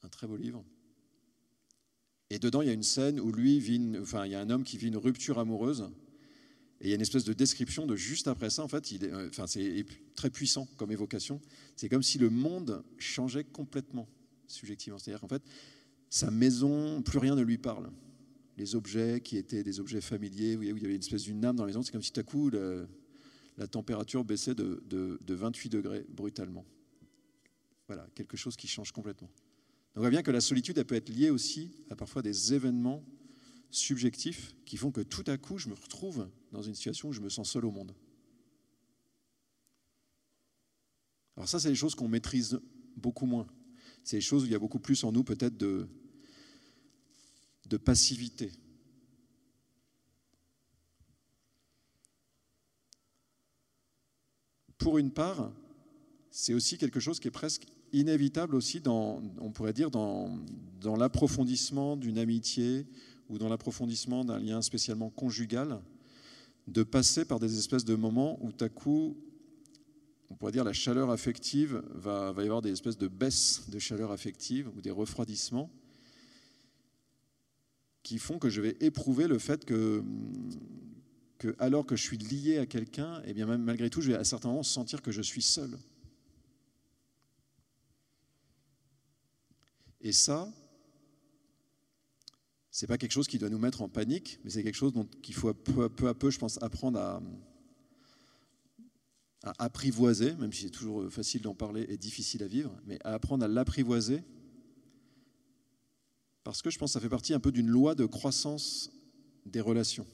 Un 0.03 0.09
très 0.09 0.27
beau 0.27 0.37
livre. 0.37 0.63
Et 2.29 2.37
dedans, 2.39 2.61
il 2.61 2.67
y 2.67 2.71
a 2.71 2.73
une 2.73 2.83
scène 2.83 3.19
où 3.19 3.31
lui 3.31 3.59
vit, 3.59 3.81
enfin, 3.99 4.25
il 4.25 4.31
y 4.31 4.35
a 4.35 4.39
un 4.39 4.49
homme 4.49 4.63
qui 4.63 4.77
vit 4.77 4.87
une 4.87 4.97
rupture 4.97 5.39
amoureuse. 5.39 5.89
Et 6.81 6.85
il 6.85 6.89
y 6.89 6.91
a 6.91 6.95
une 6.95 7.01
espèce 7.01 7.23
de 7.23 7.33
description 7.33 7.87
de 7.87 7.95
juste 7.95 8.27
après 8.27 8.49
ça. 8.49 8.63
En 8.63 8.67
fait, 8.67 8.85
euh, 9.03 9.29
c'est 9.47 9.85
très 10.15 10.29
puissant 10.29 10.67
comme 10.77 10.91
évocation. 10.91 11.41
C'est 11.75 11.89
comme 11.89 12.03
si 12.03 12.17
le 12.17 12.29
monde 12.29 12.83
changeait 12.97 13.43
complètement, 13.43 14.07
subjectivement. 14.47 14.99
C'est-à-dire 14.99 15.21
qu'en 15.21 15.27
fait, 15.27 15.43
sa 16.09 16.31
maison, 16.31 17.01
plus 17.01 17.17
rien 17.17 17.35
ne 17.35 17.41
lui 17.41 17.57
parle. 17.57 17.89
Les 18.57 18.75
objets 18.75 19.21
qui 19.21 19.37
étaient 19.37 19.63
des 19.63 19.79
objets 19.79 20.01
familiers, 20.01 20.55
où 20.55 20.63
il 20.63 20.67
y 20.67 20.85
avait 20.85 20.95
une 20.95 21.01
espèce 21.01 21.23
d'une 21.23 21.43
âme 21.43 21.55
dans 21.55 21.63
la 21.63 21.67
maison, 21.67 21.81
c'est 21.81 21.91
comme 21.91 22.03
si 22.03 22.11
tout 22.11 22.19
à 22.19 22.23
coup, 22.23 22.49
la 22.49 23.67
température 23.67 24.23
baissait 24.23 24.53
de 24.53 25.19
28 25.27 25.69
degrés 25.69 26.05
brutalement. 26.09 26.65
Voilà, 27.87 28.05
quelque 28.13 28.37
chose 28.37 28.55
qui 28.55 28.67
change 28.67 28.91
complètement. 28.91 29.29
On 29.95 30.01
voit 30.01 30.09
bien 30.09 30.23
que 30.23 30.31
la 30.31 30.41
solitude, 30.41 30.81
peut 30.83 30.95
être 30.95 31.09
liée 31.09 31.29
aussi 31.29 31.71
à 31.89 31.95
parfois 31.95 32.21
des 32.21 32.53
événements 32.53 33.03
subjectifs 33.71 34.55
qui 34.65 34.77
font 34.77 34.91
que 34.91 35.01
tout 35.01 35.23
à 35.27 35.37
coup, 35.37 35.57
je 35.57 35.69
me 35.69 35.73
retrouve 35.73 36.29
dans 36.51 36.61
une 36.61 36.75
situation 36.75 37.09
où 37.09 37.13
je 37.13 37.21
me 37.21 37.29
sens 37.29 37.51
seul 37.51 37.65
au 37.65 37.71
monde. 37.71 37.93
Alors 41.35 41.47
ça, 41.47 41.59
c'est 41.59 41.69
des 41.69 41.75
choses 41.75 41.95
qu'on 41.95 42.07
maîtrise 42.07 42.59
beaucoup 42.95 43.25
moins. 43.25 43.47
C'est 44.03 44.17
des 44.17 44.21
choses 44.21 44.43
où 44.43 44.45
il 44.45 44.51
y 44.51 44.55
a 44.55 44.59
beaucoup 44.59 44.79
plus 44.79 45.03
en 45.03 45.11
nous 45.11 45.23
peut-être 45.23 45.57
de, 45.57 45.87
de 47.65 47.77
passivité. 47.77 48.51
Pour 54.77 54.97
une 54.97 55.11
part, 55.11 55.53
c'est 56.31 56.53
aussi 56.53 56.77
quelque 56.77 56.99
chose 56.99 57.19
qui 57.19 57.27
est 57.27 57.31
presque 57.31 57.65
inévitable 57.93 58.55
aussi, 58.55 58.81
on 58.87 59.51
pourrait 59.53 59.73
dire, 59.73 59.91
dans, 59.91 60.29
l'approfondissement 60.97 61.97
d'une 61.97 62.17
amitié 62.17 62.85
ou 63.29 63.37
dans 63.37 63.49
l'approfondissement 63.49 64.25
d'un 64.25 64.39
lien 64.39 64.61
spécialement 64.61 65.09
conjugal, 65.09 65.79
de 66.67 66.83
passer 66.83 67.25
par 67.25 67.39
des 67.39 67.57
espèces 67.57 67.85
de 67.85 67.95
moments 67.95 68.39
où, 68.41 68.51
à 68.59 68.69
coup, 68.69 69.17
on 70.29 70.35
pourrait 70.35 70.51
dire 70.51 70.63
la 70.63 70.73
chaleur 70.73 71.09
affective, 71.09 71.81
va, 71.95 72.33
y 72.37 72.41
avoir 72.41 72.61
des 72.61 72.71
espèces 72.71 72.97
de 72.97 73.07
baisses 73.07 73.69
de 73.69 73.79
chaleur 73.79 74.11
affective 74.11 74.69
ou 74.75 74.81
des 74.81 74.91
refroidissements 74.91 75.69
qui 78.03 78.17
font 78.17 78.39
que 78.39 78.49
je 78.49 78.61
vais 78.61 78.77
éprouver 78.79 79.27
le 79.27 79.37
fait 79.39 79.65
que, 79.65 80.03
que 81.37 81.55
alors 81.59 81.85
que 81.85 81.95
je 81.95 82.03
suis 82.03 82.17
lié 82.17 82.57
à 82.57 82.65
quelqu'un, 82.65 83.19
et 83.21 83.29
eh 83.29 83.33
bien 83.33 83.45
malgré 83.57 83.89
tout, 83.89 84.01
je 84.01 84.11
vais 84.11 84.17
à 84.17 84.23
certains 84.23 84.49
moments 84.49 84.63
sentir 84.63 85.01
que 85.01 85.11
je 85.11 85.21
suis 85.21 85.41
seul. 85.41 85.77
Et 90.01 90.11
ça, 90.11 90.51
c'est 92.71 92.87
pas 92.87 92.97
quelque 92.97 93.11
chose 93.11 93.27
qui 93.27 93.37
doit 93.39 93.49
nous 93.49 93.59
mettre 93.59 93.81
en 93.81 93.89
panique, 93.89 94.39
mais 94.43 94.49
c'est 94.49 94.63
quelque 94.63 94.75
chose 94.75 94.93
dont 94.93 95.05
qu'il 95.21 95.35
faut 95.35 95.53
peu 95.53 96.07
à, 96.07 96.13
peu 96.13 96.29
je 96.29 96.39
pense, 96.39 96.61
apprendre 96.61 96.99
à, 96.99 97.21
apprivoiser, 99.57 100.35
même 100.35 100.51
si 100.51 100.63
c'est 100.63 100.69
toujours 100.69 101.11
facile 101.11 101.41
d'en 101.41 101.55
parler 101.55 101.85
et 101.89 101.97
difficile 101.97 102.43
à 102.43 102.47
vivre, 102.47 102.77
mais 102.85 102.99
apprendre 103.05 103.45
à 103.45 103.47
l'apprivoiser, 103.47 104.21
parce 106.43 106.61
que 106.61 106.69
je 106.69 106.77
pense 106.77 106.91
que 106.91 106.93
ça 106.93 106.99
fait 106.99 107.09
partie 107.09 107.33
un 107.33 107.39
peu 107.39 107.51
d'une 107.51 107.69
loi 107.69 107.95
de 107.95 108.05
croissance 108.05 108.91
des 109.45 109.61
relations. 109.61 110.05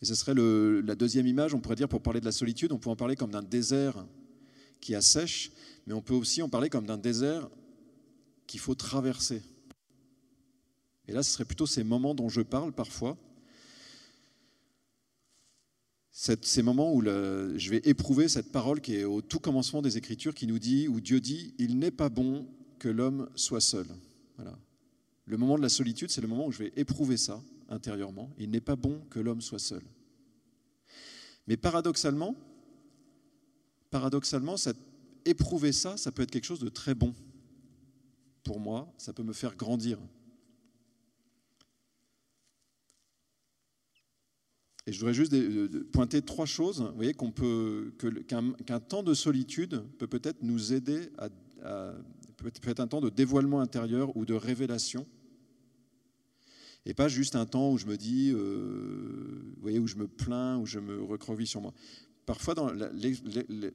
Et 0.00 0.04
ce 0.04 0.14
serait 0.14 0.34
la 0.34 0.94
deuxième 0.94 1.26
image, 1.26 1.54
on 1.54 1.60
pourrait 1.60 1.76
dire, 1.76 1.88
pour 1.88 2.02
parler 2.02 2.20
de 2.20 2.24
la 2.24 2.32
solitude, 2.32 2.72
on 2.72 2.78
peut 2.78 2.90
en 2.90 2.96
parler 2.96 3.16
comme 3.16 3.32
d'un 3.32 3.42
désert 3.42 4.06
qui 4.80 4.94
assèche, 4.94 5.50
mais 5.86 5.94
on 5.94 6.02
peut 6.02 6.14
aussi 6.14 6.40
en 6.40 6.48
parler 6.48 6.68
comme 6.68 6.86
d'un 6.86 6.98
désert 6.98 7.48
qu'il 8.46 8.60
faut 8.60 8.76
traverser. 8.76 9.42
Et 11.08 11.12
là, 11.12 11.22
ce 11.22 11.32
serait 11.32 11.44
plutôt 11.44 11.66
ces 11.66 11.82
moments 11.82 12.14
dont 12.14 12.28
je 12.28 12.42
parle 12.42 12.72
parfois, 12.72 13.16
ces 16.12 16.62
moments 16.62 16.92
où 16.94 17.02
je 17.02 17.70
vais 17.70 17.80
éprouver 17.84 18.28
cette 18.28 18.52
parole 18.52 18.80
qui 18.80 18.96
est 18.96 19.04
au 19.04 19.20
tout 19.20 19.40
commencement 19.40 19.82
des 19.82 19.98
Écritures, 19.98 20.34
qui 20.34 20.46
nous 20.46 20.58
dit, 20.58 20.86
où 20.88 21.00
Dieu 21.00 21.20
dit, 21.20 21.54
il 21.58 21.78
n'est 21.78 21.90
pas 21.90 22.08
bon 22.08 22.46
que 22.78 22.88
l'homme 22.88 23.28
soit 23.34 23.60
seul. 23.60 23.86
Voilà. 24.36 24.56
Le 25.24 25.36
moment 25.36 25.56
de 25.56 25.62
la 25.62 25.68
solitude, 25.68 26.10
c'est 26.10 26.20
le 26.20 26.28
moment 26.28 26.46
où 26.46 26.52
je 26.52 26.58
vais 26.58 26.72
éprouver 26.76 27.16
ça 27.16 27.42
intérieurement. 27.68 28.30
Il 28.38 28.50
n'est 28.50 28.60
pas 28.60 28.76
bon 28.76 29.00
que 29.10 29.20
l'homme 29.20 29.40
soit 29.40 29.58
seul. 29.58 29.82
Mais 31.46 31.56
paradoxalement, 31.56 32.36
paradoxalement, 33.90 34.56
éprouver 35.24 35.72
ça, 35.72 35.96
ça 35.96 36.12
peut 36.12 36.22
être 36.22 36.30
quelque 36.30 36.44
chose 36.44 36.60
de 36.60 36.68
très 36.68 36.94
bon. 36.94 37.14
Pour 38.44 38.60
moi, 38.60 38.92
ça 38.98 39.12
peut 39.12 39.22
me 39.22 39.32
faire 39.32 39.56
grandir. 39.56 39.98
Et 44.86 44.92
je 44.92 45.00
voudrais 45.00 45.12
juste 45.12 45.34
pointer 45.90 46.22
trois 46.22 46.46
choses. 46.46 46.80
Vous 46.80 46.96
voyez 46.96 47.12
qu'un 47.14 48.80
temps 48.80 49.02
de 49.02 49.12
solitude 49.12 49.82
peut 49.98 50.06
peut-être 50.06 50.42
nous 50.42 50.72
aider 50.72 51.10
à, 51.18 51.28
peut 52.38 52.70
être 52.70 52.80
un 52.80 52.86
temps 52.86 53.00
de 53.00 53.10
dévoilement 53.10 53.60
intérieur 53.60 54.16
ou 54.16 54.24
de 54.24 54.34
révélation, 54.34 55.06
et 56.86 56.94
pas 56.94 57.08
juste 57.08 57.36
un 57.36 57.46
temps 57.46 57.72
où 57.72 57.78
je 57.78 57.86
me 57.86 57.96
dis, 57.96 58.30
euh, 58.32 59.52
vous 59.56 59.62
voyez, 59.62 59.78
où 59.78 59.86
je 59.86 59.96
me 59.96 60.08
plains, 60.08 60.58
où 60.58 60.66
je 60.66 60.78
me 60.78 61.02
recroqueville 61.02 61.46
sur 61.46 61.60
moi. 61.60 61.74
Parfois, 62.26 62.54
dans 62.54 62.70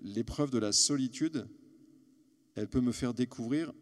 l'épreuve 0.01 0.51
de 0.51 0.59
la 0.59 0.71
solitude, 0.71 1.47
elle 2.55 2.67
peut 2.67 2.81
me 2.81 2.91
faire 2.91 3.13
découvrir 3.13 3.73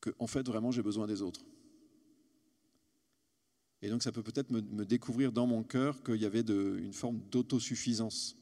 que, 0.00 0.10
en 0.18 0.26
fait, 0.26 0.46
vraiment, 0.46 0.70
j'ai 0.70 0.82
besoin 0.82 1.06
des 1.06 1.22
autres. 1.22 1.44
Et 3.82 3.88
donc 3.88 4.02
ça 4.02 4.10
peut 4.10 4.22
peut-être 4.22 4.50
me, 4.50 4.84
découvrir 4.84 5.32
dans 5.32 5.46
mon 5.46 5.62
cœur 5.62 6.02
qu'il 6.02 6.16
y 6.16 6.24
avait 6.24 6.40
une 6.40 6.92
forme 6.92 7.20
d'autosuffisance. 7.30 8.36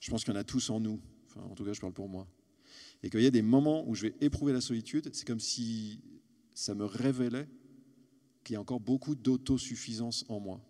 Je 0.00 0.10
pense 0.10 0.24
qu'il 0.24 0.34
y 0.34 0.36
en 0.36 0.40
a 0.40 0.44
tous 0.44 0.70
en 0.70 0.80
nous, 0.80 1.00
enfin, 1.26 1.40
en 1.42 1.54
tout 1.54 1.64
cas 1.64 1.72
je 1.72 1.80
parle 1.80 1.92
pour 1.92 2.08
moi. 2.08 2.26
Et 3.02 3.10
qu'il 3.10 3.20
y 3.20 3.26
a 3.26 3.30
des 3.30 3.42
moments 3.42 3.88
où 3.88 3.94
je 3.94 4.02
vais 4.08 4.14
éprouver 4.20 4.52
la 4.52 4.60
solitude, 4.60 5.10
c'est 5.12 5.26
comme 5.26 5.40
si 5.40 6.00
ça 6.54 6.74
me 6.74 6.84
révélait 6.84 7.48
qu'il 8.44 8.54
y 8.54 8.56
a 8.56 8.60
encore 8.60 8.80
beaucoup 8.80 9.14
d'autosuffisance 9.14 10.24
en 10.28 10.40
moi. 10.40 10.60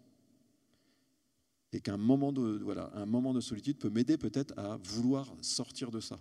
Et 1.72 1.80
qu'un 1.80 1.96
moment, 1.96 2.32
de, 2.32 2.60
voilà, 2.62 2.90
un 2.94 3.06
moment 3.06 3.32
de 3.32 3.40
solitude 3.40 3.78
peut 3.78 3.90
m'aider 3.90 4.16
peut-être 4.18 4.52
à 4.58 4.78
vouloir 4.78 5.34
sortir 5.42 5.90
de 5.90 6.00
ça. 6.00 6.18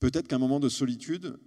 Peut-être 0.00 0.28
qu'un 0.28 0.38
moment 0.38 0.60
de 0.60 0.68
solitude 0.68 1.38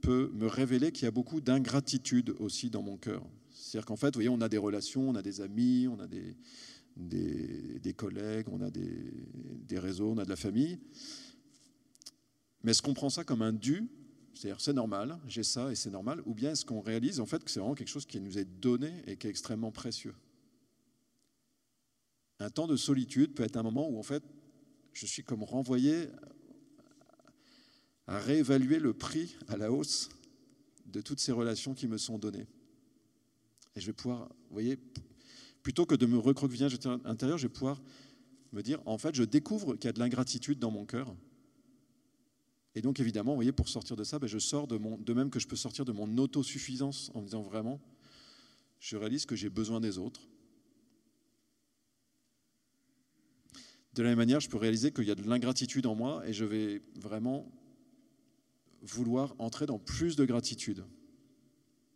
peut 0.00 0.30
me 0.34 0.46
révéler 0.46 0.90
qu'il 0.90 1.04
y 1.04 1.08
a 1.08 1.12
beaucoup 1.12 1.40
d'ingratitude 1.40 2.34
aussi 2.38 2.70
dans 2.70 2.82
mon 2.82 2.96
cœur. 2.96 3.24
C'est-à-dire 3.50 3.86
qu'en 3.86 3.96
fait, 3.96 4.08
vous 4.08 4.18
voyez, 4.18 4.28
on 4.28 4.40
a 4.40 4.48
des 4.48 4.58
relations, 4.58 5.08
on 5.08 5.14
a 5.14 5.22
des 5.22 5.40
amis, 5.40 5.86
on 5.86 6.00
a 6.00 6.06
des, 6.06 6.36
des, 7.08 7.94
collègues, 7.94 8.48
on 8.50 8.60
a 8.60 8.70
des, 8.70 9.12
des, 9.66 9.78
réseaux, 9.78 10.12
on 10.12 10.18
a 10.18 10.24
de 10.24 10.30
la 10.30 10.36
famille. 10.36 10.78
Mais 12.62 12.72
est-ce 12.72 12.82
qu'on 12.82 12.94
prend 12.94 13.10
ça 13.10 13.24
comme 13.24 13.42
un 13.42 13.52
dû? 13.52 13.88
C'est-à-dire, 14.34 14.60
c'est 14.60 14.72
normal, 14.72 15.18
j'ai 15.26 15.42
ça 15.42 15.70
et 15.70 15.74
c'est 15.74 15.90
normal 15.90 16.22
Ou 16.24 16.34
bien 16.34 16.52
est-ce 16.52 16.64
qu'on 16.64 16.80
réalise 16.80 17.20
en 17.20 17.26
fait 17.26 17.42
que 17.44 17.50
c'est 17.50 17.60
vraiment 17.60 17.74
quelque 17.74 17.88
chose 17.88 18.06
qui 18.06 18.20
nous 18.20 18.38
est 18.38 18.44
donné 18.44 19.02
et 19.06 19.16
qui 19.16 19.26
est 19.26 19.30
extrêmement 19.30 19.72
précieux? 19.72 20.14
Un 22.38 22.48
temps 22.48 22.66
de 22.66 22.76
solitude 22.76 23.34
peut 23.34 23.42
être 23.42 23.56
un 23.56 23.62
moment 23.62 23.88
où 23.88 23.98
en 23.98 24.02
fait, 24.02 24.22
je 24.92 25.06
suis 25.06 25.22
comme 25.22 25.42
renvoyé 25.42 26.08
à 28.06 28.18
réévaluer 28.18 28.78
le 28.78 28.94
prix 28.94 29.36
à 29.48 29.56
la 29.56 29.70
hausse 29.70 30.08
de 30.86 31.00
toutes 31.00 31.20
ces 31.20 31.32
relations 31.32 31.74
qui 31.74 31.86
me 31.86 31.98
sont 31.98 32.18
données. 32.18 32.46
Et 33.76 33.80
je 33.80 33.86
vais 33.86 33.92
pouvoir, 33.92 34.28
vous 34.28 34.52
voyez, 34.52 34.78
plutôt 35.62 35.86
que 35.86 35.94
de 35.94 36.06
me 36.06 36.18
recroqueviller 36.18 36.66
à 36.66 36.98
l'intérieur, 37.04 37.38
je 37.38 37.46
vais 37.46 37.52
pouvoir 37.52 37.82
me 38.52 38.62
dire, 38.62 38.80
en 38.86 38.98
fait, 38.98 39.14
je 39.14 39.22
découvre 39.22 39.74
qu'il 39.74 39.86
y 39.86 39.88
a 39.88 39.92
de 39.92 39.98
l'ingratitude 39.98 40.58
dans 40.58 40.70
mon 40.70 40.84
cœur. 40.84 41.14
Et 42.74 42.82
donc, 42.82 43.00
évidemment, 43.00 43.32
vous 43.32 43.36
voyez, 43.36 43.52
pour 43.52 43.68
sortir 43.68 43.96
de 43.96 44.04
ça, 44.04 44.18
ben, 44.18 44.26
je 44.26 44.38
sors 44.38 44.66
de 44.66 44.76
mon, 44.76 44.96
de 44.96 45.12
même 45.12 45.30
que 45.30 45.40
je 45.40 45.48
peux 45.48 45.56
sortir 45.56 45.84
de 45.84 45.92
mon 45.92 46.18
autosuffisance 46.18 47.10
en 47.14 47.20
me 47.20 47.24
disant 47.26 47.42
vraiment, 47.42 47.80
je 48.78 48.96
réalise 48.96 49.26
que 49.26 49.36
j'ai 49.36 49.50
besoin 49.50 49.80
des 49.80 49.98
autres. 49.98 50.28
De 53.94 54.02
la 54.02 54.10
même 54.10 54.18
manière, 54.18 54.40
je 54.40 54.48
peux 54.48 54.56
réaliser 54.56 54.92
qu'il 54.92 55.04
y 55.04 55.10
a 55.10 55.16
de 55.16 55.28
l'ingratitude 55.28 55.86
en 55.86 55.96
moi 55.96 56.26
et 56.26 56.32
je 56.32 56.44
vais 56.44 56.80
vraiment 56.94 57.50
vouloir 58.82 59.34
entrer 59.38 59.66
dans 59.66 59.78
plus 59.78 60.16
de 60.16 60.24
gratitude. 60.24 60.84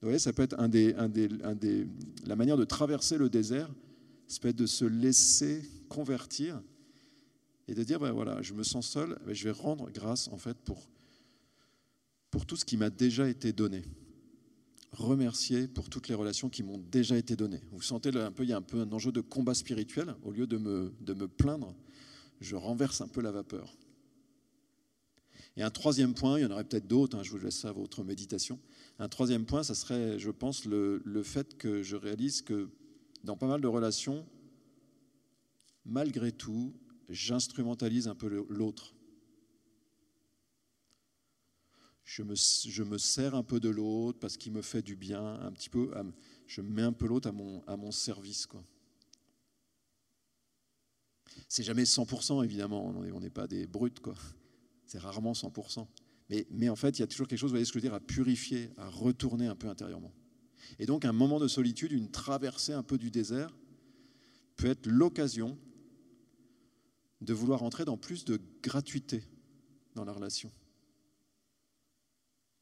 Vous 0.04 0.10
voyez, 0.10 0.18
ça 0.18 0.34
peut 0.34 0.42
être 0.42 0.60
un 0.60 0.68
des, 0.68 0.92
un 0.96 1.08
des, 1.08 1.30
un 1.44 1.54
des, 1.54 1.86
la 2.26 2.36
manière 2.36 2.58
de 2.58 2.66
traverser 2.66 3.16
le 3.16 3.30
désert, 3.30 3.70
ça 4.28 4.38
peut 4.38 4.48
être 4.48 4.56
de 4.56 4.66
se 4.66 4.84
laisser 4.84 5.62
convertir 5.88 6.62
et 7.68 7.74
de 7.74 7.82
dire, 7.82 7.98
ben 8.00 8.12
voilà, 8.12 8.42
je 8.42 8.52
me 8.52 8.62
sens 8.64 8.86
seul, 8.86 9.18
ben 9.24 9.32
je 9.32 9.44
vais 9.44 9.50
rendre 9.50 9.90
grâce 9.90 10.28
en 10.28 10.36
fait 10.36 10.58
pour, 10.58 10.90
pour 12.30 12.44
tout 12.44 12.56
ce 12.56 12.66
qui 12.66 12.76
m'a 12.76 12.90
déjà 12.90 13.26
été 13.30 13.54
donné. 13.54 13.80
Remercier 14.92 15.68
pour 15.68 15.88
toutes 15.88 16.08
les 16.08 16.14
relations 16.14 16.50
qui 16.50 16.62
m'ont 16.62 16.84
déjà 16.92 17.16
été 17.16 17.34
données. 17.34 17.62
Vous 17.72 17.80
sentez 17.80 18.10
un 18.14 18.30
peu, 18.30 18.42
il 18.42 18.50
y 18.50 18.52
a 18.52 18.58
un 18.58 18.62
peu 18.62 18.80
un 18.80 18.92
enjeu 18.92 19.10
de 19.10 19.22
combat 19.22 19.54
spirituel. 19.54 20.14
Au 20.22 20.32
lieu 20.32 20.46
de 20.46 20.58
me, 20.58 20.92
de 21.00 21.14
me 21.14 21.28
plaindre, 21.28 21.74
je 22.42 22.56
renverse 22.56 23.00
un 23.00 23.08
peu 23.08 23.22
la 23.22 23.32
vapeur. 23.32 23.74
Et 25.56 25.62
un 25.62 25.70
troisième 25.70 26.12
point, 26.12 26.38
il 26.38 26.42
y 26.42 26.44
en 26.44 26.50
aurait 26.50 26.64
peut-être 26.64 26.86
d'autres, 26.86 27.16
hein, 27.16 27.22
je 27.22 27.30
vous 27.30 27.38
laisse 27.38 27.56
ça 27.56 27.70
à 27.70 27.72
votre 27.72 28.04
méditation. 28.04 28.58
Un 28.98 29.08
troisième 29.08 29.44
point, 29.44 29.62
ça 29.62 29.74
serait, 29.74 30.18
je 30.18 30.30
pense, 30.30 30.64
le, 30.64 31.22
fait 31.24 31.56
que 31.56 31.82
je 31.82 31.96
réalise 31.96 32.42
que 32.42 32.70
dans 33.24 33.36
pas 33.36 33.48
mal 33.48 33.60
de 33.60 33.66
relations, 33.66 34.26
malgré 35.84 36.30
tout, 36.30 36.72
j'instrumentalise 37.08 38.06
un 38.06 38.14
peu 38.14 38.28
l'autre. 38.48 38.94
Je 42.04 42.22
me, 42.22 42.36
sers 42.98 43.34
un 43.34 43.42
peu 43.42 43.58
de 43.58 43.68
l'autre 43.68 44.18
parce 44.20 44.36
qu'il 44.36 44.52
me 44.52 44.62
fait 44.62 44.82
du 44.82 44.94
bien, 44.94 45.40
un 45.40 45.50
petit 45.50 45.70
peu. 45.70 45.90
Je 46.46 46.60
mets 46.60 46.82
un 46.82 46.92
peu 46.92 47.06
l'autre 47.06 47.28
à 47.28 47.32
mon, 47.32 47.64
à 47.66 47.76
mon 47.76 47.90
service. 47.90 48.46
Quoi. 48.46 48.62
C'est 51.48 51.64
jamais 51.64 51.84
100%, 51.84 52.44
évidemment, 52.44 52.86
on 52.86 53.20
n'est 53.20 53.30
pas 53.30 53.48
des 53.48 53.66
brutes. 53.66 54.00
Quoi. 54.00 54.14
C'est 54.86 54.98
rarement 54.98 55.32
100%. 55.32 55.86
Mais, 56.28 56.68
en 56.68 56.76
fait, 56.76 56.98
il 56.98 57.00
y 57.00 57.04
a 57.04 57.06
toujours 57.06 57.28
quelque 57.28 57.38
chose, 57.38 57.50
vous 57.50 57.54
voyez 57.54 57.64
ce 57.64 57.72
que 57.72 57.78
je 57.78 57.84
veux 57.84 57.88
dire, 57.88 57.94
à 57.94 58.00
purifier, 58.00 58.70
à 58.76 58.88
retourner 58.88 59.46
un 59.46 59.56
peu 59.56 59.68
intérieurement. 59.68 60.12
Et 60.78 60.86
donc, 60.86 61.04
un 61.04 61.12
moment 61.12 61.38
de 61.38 61.48
solitude, 61.48 61.92
une 61.92 62.10
traversée 62.10 62.72
un 62.72 62.82
peu 62.82 62.96
du 62.96 63.10
désert, 63.10 63.54
peut 64.56 64.68
être 64.68 64.86
l'occasion 64.86 65.58
de 67.20 67.32
vouloir 67.34 67.62
entrer 67.62 67.84
dans 67.84 67.96
plus 67.96 68.24
de 68.24 68.40
gratuité 68.62 69.24
dans 69.94 70.04
la 70.04 70.12
relation. 70.12 70.50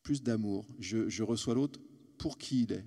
Plus 0.03 0.23
d'amour. 0.23 0.67
Je, 0.79 1.09
je 1.09 1.23
reçois 1.23 1.55
l'autre 1.55 1.81
pour 2.19 2.39
qui 2.39 2.65
il 2.65 2.73
est. 2.73 2.85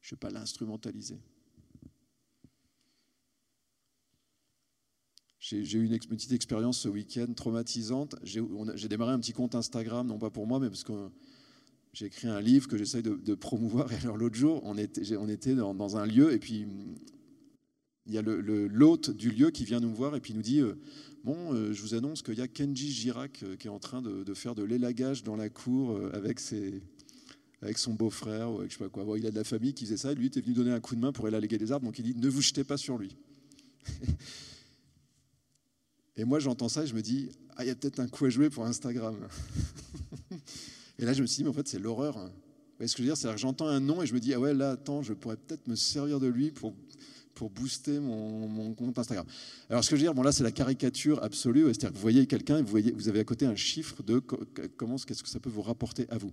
Je 0.00 0.14
ne 0.14 0.16
vais 0.16 0.20
pas 0.20 0.30
l'instrumentaliser. 0.30 1.18
J'ai 5.46 5.76
eu 5.76 5.84
une 5.84 5.98
petite 5.98 6.32
expérience 6.32 6.78
ce 6.78 6.88
week-end 6.88 7.30
traumatisante. 7.36 8.16
J'ai 8.22 8.88
démarré 8.88 9.12
un 9.12 9.18
petit 9.18 9.34
compte 9.34 9.54
Instagram, 9.54 10.06
non 10.06 10.18
pas 10.18 10.30
pour 10.30 10.46
moi, 10.46 10.58
mais 10.58 10.70
parce 10.70 10.84
que 10.84 11.10
j'ai 11.92 12.06
écrit 12.06 12.28
un 12.28 12.40
livre 12.40 12.66
que 12.66 12.78
j'essaye 12.78 13.02
de, 13.02 13.34
promouvoir. 13.34 13.92
Et 13.92 13.96
alors 13.96 14.16
l'autre 14.16 14.36
jour, 14.36 14.62
on 14.64 14.78
était, 14.78 15.54
dans, 15.54 15.96
un 15.98 16.06
lieu 16.06 16.32
et 16.32 16.38
puis 16.38 16.66
il 18.06 18.14
y 18.14 18.16
a 18.16 18.22
l'hôte 18.22 19.10
du 19.10 19.30
lieu 19.30 19.50
qui 19.50 19.66
vient 19.66 19.80
nous 19.80 19.94
voir 19.94 20.16
et 20.16 20.20
puis 20.20 20.32
nous 20.32 20.40
dit 20.40 20.60
euh, 20.60 20.76
Bon, 21.24 21.52
euh, 21.52 21.74
je 21.74 21.82
vous 21.82 21.94
annonce 21.94 22.22
qu'il 22.22 22.38
y 22.38 22.42
a 22.42 22.48
Kenji 22.48 22.90
Girac 22.90 23.42
euh, 23.42 23.56
qui 23.56 23.66
est 23.66 23.70
en 23.70 23.78
train 23.78 24.00
de, 24.00 24.32
faire 24.32 24.54
de 24.54 24.62
l'élagage 24.62 25.24
dans 25.24 25.36
la 25.36 25.50
cour 25.50 26.00
avec, 26.14 26.40
son 26.40 27.92
beau-frère 27.92 28.50
ou 28.50 28.60
avec 28.60 28.70
je 28.70 28.78
sais 28.78 28.84
pas 28.84 28.88
quoi. 28.88 29.18
Il 29.18 29.26
a 29.26 29.30
de 29.30 29.36
la 29.36 29.44
famille 29.44 29.74
qui 29.74 29.84
faisait 29.84 29.98
ça 29.98 30.12
et 30.12 30.14
lui 30.14 30.28
était 30.28 30.40
venu 30.40 30.54
donner 30.54 30.72
un 30.72 30.80
coup 30.80 30.94
de 30.94 31.00
main 31.00 31.12
pour 31.12 31.28
élaguer 31.28 31.58
des 31.58 31.70
arbres. 31.70 31.84
Donc 31.84 31.98
il 31.98 32.02
dit 32.02 32.14
Ne 32.16 32.30
vous 32.30 32.40
jetez 32.40 32.64
pas 32.64 32.78
sur 32.78 32.96
lui. 32.96 33.14
Et 36.16 36.24
moi 36.24 36.38
j'entends 36.38 36.68
ça 36.68 36.84
et 36.84 36.86
je 36.86 36.94
me 36.94 37.02
dis 37.02 37.30
Ah, 37.56 37.64
il 37.64 37.68
y 37.68 37.70
a 37.70 37.74
peut-être 37.74 38.00
un 38.00 38.08
coup 38.08 38.24
à 38.24 38.30
jouer 38.30 38.50
pour 38.50 38.64
Instagram. 38.64 39.16
Et 40.98 41.04
là, 41.04 41.12
je 41.12 41.22
me 41.22 41.26
suis 41.26 41.38
dit, 41.38 41.44
mais 41.44 41.50
en 41.50 41.52
fait, 41.52 41.66
c'est 41.66 41.78
l'horreur. 41.78 42.16
Vous 42.16 42.30
voyez 42.78 42.88
ce 42.88 42.94
que 42.94 42.98
je 42.98 43.02
veux 43.02 43.08
dire? 43.08 43.16
C'est-à-dire 43.16 43.36
que 43.36 43.40
j'entends 43.40 43.66
un 43.66 43.80
nom 43.80 44.02
et 44.02 44.06
je 44.06 44.14
me 44.14 44.20
dis, 44.20 44.32
ah 44.34 44.40
ouais, 44.40 44.54
là, 44.54 44.72
attends, 44.72 45.02
je 45.02 45.12
pourrais 45.12 45.36
peut-être 45.36 45.66
me 45.66 45.76
servir 45.76 46.20
de 46.20 46.26
lui 46.26 46.50
pour, 46.50 46.74
pour 47.34 47.50
booster 47.50 47.98
mon, 47.98 48.74
compte 48.74 48.98
Instagram. 48.98 49.26
Alors, 49.70 49.82
ce 49.82 49.90
que 49.90 49.96
je 49.96 50.00
veux 50.00 50.06
dire, 50.06 50.14
bon, 50.14 50.22
là, 50.22 50.32
c'est 50.32 50.44
la 50.44 50.52
caricature 50.52 51.22
absolue. 51.22 51.64
C'est-à-dire 51.66 51.90
que 51.90 51.94
vous 51.94 52.00
voyez 52.00 52.26
quelqu'un 52.26 52.58
et 52.58 52.62
vous, 52.62 52.68
voyez, 52.68 52.92
vous 52.92 53.08
avez 53.08 53.20
à 53.20 53.24
côté 53.24 53.46
un 53.46 53.56
chiffre 53.56 54.02
de 54.02 54.20
comment, 54.76 54.96
qu'est-ce 54.96 55.22
que 55.22 55.28
ça 55.28 55.40
peut 55.40 55.50
vous 55.50 55.62
rapporter 55.62 56.06
à 56.10 56.18
vous. 56.18 56.32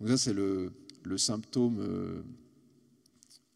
Donc, 0.00 0.10
ça, 0.10 0.16
c'est 0.16 0.34
le, 0.34 0.72
le 1.04 1.18
symptôme. 1.18 1.80
Euh, 1.80 2.22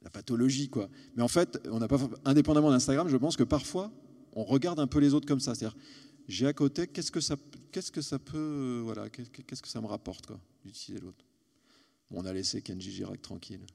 la 0.00 0.10
pathologie, 0.10 0.68
quoi. 0.68 0.88
Mais 1.16 1.24
en 1.24 1.28
fait, 1.28 1.60
on 1.70 1.80
n'a 1.80 1.88
pas, 1.88 1.98
indépendamment 2.24 2.70
d'Instagram, 2.70 3.08
je 3.08 3.16
pense 3.16 3.36
que 3.36 3.42
parfois, 3.42 3.90
on 4.32 4.44
regarde 4.44 4.80
un 4.80 4.86
peu 4.86 4.98
les 4.98 5.14
autres 5.14 5.26
comme 5.26 5.40
ça. 5.40 5.54
C'est-à-dire, 5.54 5.76
j'ai 6.28 6.46
à 6.46 6.52
côté, 6.52 6.86
qu'est-ce 6.86 7.10
que 7.10 7.20
ça, 7.20 7.36
qu'est-ce 7.72 7.90
que 7.90 8.02
ça 8.02 8.18
peut, 8.18 8.80
voilà, 8.84 9.08
qu'est-ce 9.10 9.62
que 9.62 9.68
ça 9.68 9.80
me 9.80 9.86
rapporte 9.86 10.26
quoi, 10.26 10.40
d'utiliser 10.64 11.00
l'autre? 11.02 11.24
on 12.10 12.24
a 12.24 12.32
laissé 12.32 12.62
Kenji 12.62 12.90
Girac 12.90 13.20
tranquille. 13.20 13.66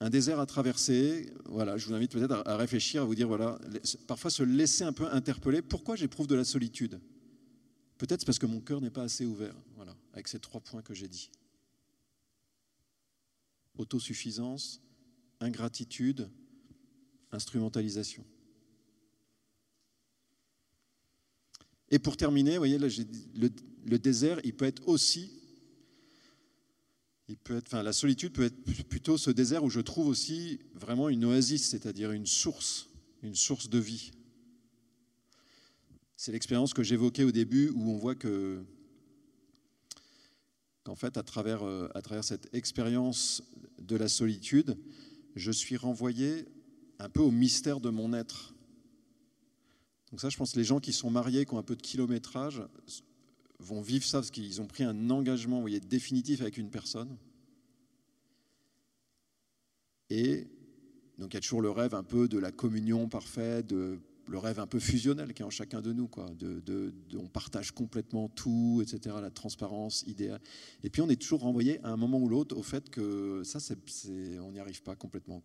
Un 0.00 0.10
désert 0.10 0.40
à 0.40 0.46
traverser, 0.46 1.32
voilà, 1.44 1.76
je 1.76 1.86
vous 1.86 1.94
invite 1.94 2.10
peut-être 2.10 2.42
à 2.44 2.56
réfléchir, 2.56 3.02
à 3.02 3.04
vous 3.04 3.14
dire, 3.14 3.28
voilà, 3.28 3.60
parfois 4.08 4.32
se 4.32 4.42
laisser 4.42 4.82
un 4.82 4.92
peu 4.92 5.06
interpeller. 5.12 5.62
Pourquoi 5.62 5.94
j'éprouve 5.94 6.26
de 6.26 6.34
la 6.34 6.44
solitude? 6.44 7.00
Peut-être 7.98 8.26
parce 8.26 8.40
que 8.40 8.46
mon 8.46 8.60
cœur 8.60 8.80
n'est 8.80 8.90
pas 8.90 9.04
assez 9.04 9.24
ouvert, 9.24 9.54
voilà, 9.76 9.94
avec 10.12 10.26
ces 10.26 10.40
trois 10.40 10.60
points 10.60 10.82
que 10.82 10.92
j'ai 10.92 11.06
dit 11.06 11.30
autosuffisance, 13.76 14.80
ingratitude, 15.40 16.28
instrumentalisation. 17.30 18.24
Et 21.90 21.98
pour 21.98 22.16
terminer, 22.16 22.52
vous 22.52 22.58
voyez, 22.58 22.78
là, 22.78 22.88
le, 23.34 23.50
le, 23.84 23.98
désert, 23.98 24.40
il 24.44 24.54
peut 24.54 24.64
être 24.64 24.88
aussi, 24.88 25.30
il 27.28 27.36
peut 27.36 27.56
être, 27.56 27.66
enfin, 27.66 27.82
la 27.82 27.92
solitude 27.92 28.32
peut 28.32 28.44
être 28.44 28.88
plutôt 28.88 29.18
ce 29.18 29.30
désert 29.30 29.62
où 29.62 29.68
je 29.68 29.80
trouve 29.80 30.06
aussi 30.06 30.60
vraiment 30.74 31.08
une 31.10 31.24
oasis, 31.26 31.68
c'est-à-dire 31.68 32.12
une 32.12 32.26
source, 32.26 32.88
une 33.22 33.34
source 33.34 33.68
de 33.68 33.78
vie. 33.78 34.10
C'est 36.16 36.32
l'expérience 36.32 36.72
que 36.72 36.82
j'évoquais 36.82 37.24
au 37.24 37.32
début 37.32 37.68
où 37.70 37.90
on 37.90 37.98
voit 37.98 38.14
que 38.14 38.64
qu'en 40.84 40.96
fait, 40.96 41.16
à 41.16 41.22
travers, 41.22 41.62
euh, 41.62 41.88
à 41.94 42.02
travers 42.02 42.24
cette 42.24 42.52
expérience 42.54 43.42
de 43.80 43.96
la 43.96 44.08
solitude, 44.08 44.76
je 45.36 45.50
suis 45.50 45.76
renvoyé 45.76 46.46
un 46.98 47.08
peu 47.08 47.20
au 47.20 47.30
mystère 47.30 47.80
de 47.80 47.90
mon 47.90 48.12
être. 48.12 48.54
Donc 50.10 50.20
ça, 50.20 50.28
je 50.28 50.36
pense 50.36 50.52
que 50.52 50.58
les 50.58 50.64
gens 50.64 50.80
qui 50.80 50.92
sont 50.92 51.10
mariés, 51.10 51.46
qui 51.46 51.54
ont 51.54 51.58
un 51.58 51.62
peu 51.62 51.76
de 51.76 51.82
kilométrage, 51.82 52.62
vont 53.58 53.80
vivre 53.80 54.04
ça 54.04 54.18
parce 54.18 54.30
qu'ils 54.30 54.60
ont 54.60 54.66
pris 54.66 54.84
un 54.84 55.10
engagement 55.10 55.60
voyez, 55.60 55.80
définitif 55.80 56.40
avec 56.40 56.58
une 56.58 56.70
personne. 56.70 57.16
Et 60.10 60.48
donc 61.18 61.32
il 61.32 61.34
y 61.34 61.38
a 61.38 61.40
toujours 61.40 61.62
le 61.62 61.70
rêve 61.70 61.94
un 61.94 62.02
peu 62.02 62.28
de 62.28 62.38
la 62.38 62.52
communion 62.52 63.08
parfaite, 63.08 63.66
de 63.66 63.98
le 64.32 64.38
rêve 64.38 64.58
un 64.58 64.66
peu 64.66 64.80
fusionnel 64.80 65.34
qui 65.34 65.42
est 65.42 65.44
en 65.44 65.50
chacun 65.50 65.82
de 65.82 65.92
nous. 65.92 66.08
Quoi, 66.08 66.26
on 67.14 67.28
partage 67.28 67.70
complètement 67.70 68.30
tout, 68.30 68.82
etc., 68.82 69.16
la 69.20 69.30
transparence 69.30 70.04
idéale. 70.06 70.40
Et 70.82 70.88
puis 70.88 71.02
on 71.02 71.10
est 71.10 71.20
toujours 71.20 71.40
renvoyé 71.40 71.78
à 71.84 71.90
un 71.90 71.98
moment 71.98 72.18
ou 72.18 72.30
l'autre 72.30 72.56
au 72.56 72.62
fait 72.62 72.88
que 72.88 73.42
ça, 73.44 73.58
on 74.40 74.52
n'y 74.52 74.58
arrive 74.58 74.82
pas 74.82 74.96
complètement. 74.96 75.42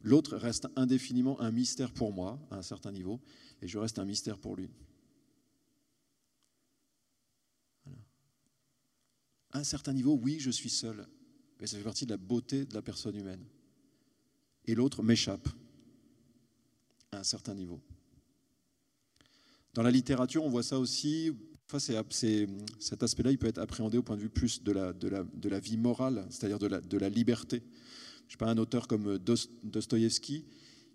L'autre 0.00 0.36
reste 0.36 0.66
indéfiniment 0.74 1.40
un 1.40 1.52
mystère 1.52 1.92
pour 1.92 2.12
moi, 2.12 2.44
à 2.50 2.56
un 2.56 2.62
certain 2.62 2.90
niveau, 2.90 3.20
et 3.62 3.68
je 3.68 3.78
reste 3.78 4.00
un 4.00 4.04
mystère 4.04 4.38
pour 4.38 4.56
lui. 4.56 4.68
À 9.52 9.60
un 9.60 9.64
certain 9.64 9.92
niveau, 9.92 10.18
oui, 10.20 10.40
je 10.40 10.50
suis 10.50 10.70
seul, 10.70 11.06
mais 11.60 11.68
ça 11.68 11.76
fait 11.76 11.84
partie 11.84 12.04
de 12.04 12.10
la 12.10 12.16
beauté 12.16 12.64
de 12.64 12.74
la 12.74 12.82
personne 12.82 13.14
humaine. 13.14 13.44
Et 14.64 14.74
l'autre 14.74 15.04
m'échappe 15.04 15.48
un 17.18 17.24
certain 17.24 17.54
niveau. 17.54 17.80
Dans 19.74 19.82
la 19.82 19.90
littérature, 19.90 20.44
on 20.44 20.50
voit 20.50 20.62
ça 20.62 20.78
aussi. 20.78 21.32
Enfin, 21.66 21.78
cet 21.78 23.02
aspect-là, 23.02 23.30
il 23.30 23.38
peut 23.38 23.46
être 23.46 23.58
appréhendé 23.58 23.98
au 23.98 24.02
point 24.02 24.16
de 24.16 24.22
vue 24.22 24.28
plus 24.28 24.62
de 24.62 24.72
la, 24.72 25.60
vie 25.60 25.76
morale, 25.76 26.26
c'est-à-dire 26.30 26.58
de 26.58 26.66
la, 26.66 26.80
de 26.80 26.98
la 26.98 27.08
liberté. 27.08 27.62
Je 28.28 28.32
sais 28.32 28.38
pas, 28.38 28.48
un 28.48 28.58
auteur 28.58 28.86
comme 28.86 29.18
Dostoïevski, 29.18 30.44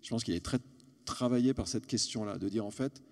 je 0.02 0.08
pense 0.08 0.24
qu'il 0.24 0.34
est 0.34 0.44
très 0.44 0.58
travaillé 1.04 1.54
par 1.54 1.68
cette 1.68 1.86
question-là, 1.86 2.38
de 2.38 2.48
dire 2.48 2.64
en 2.64 2.70
fait, 2.70 3.02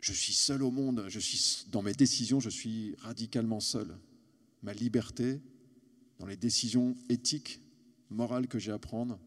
je 0.00 0.12
suis 0.12 0.32
seul 0.32 0.62
au 0.62 0.70
monde, 0.70 1.04
je 1.08 1.18
suis, 1.18 1.64
dans 1.70 1.82
mes 1.82 1.92
décisions, 1.92 2.40
je 2.40 2.50
suis 2.50 2.94
radicalement 2.98 3.60
seul. 3.60 3.96
Ma 4.62 4.72
liberté, 4.72 5.40
dans 6.18 6.26
les 6.26 6.36
décisions 6.36 6.96
éthiques, 7.08 7.60
morales 8.10 8.46
que 8.46 8.58
j'ai 8.58 8.72
à 8.72 8.78
prendre, 8.78 9.18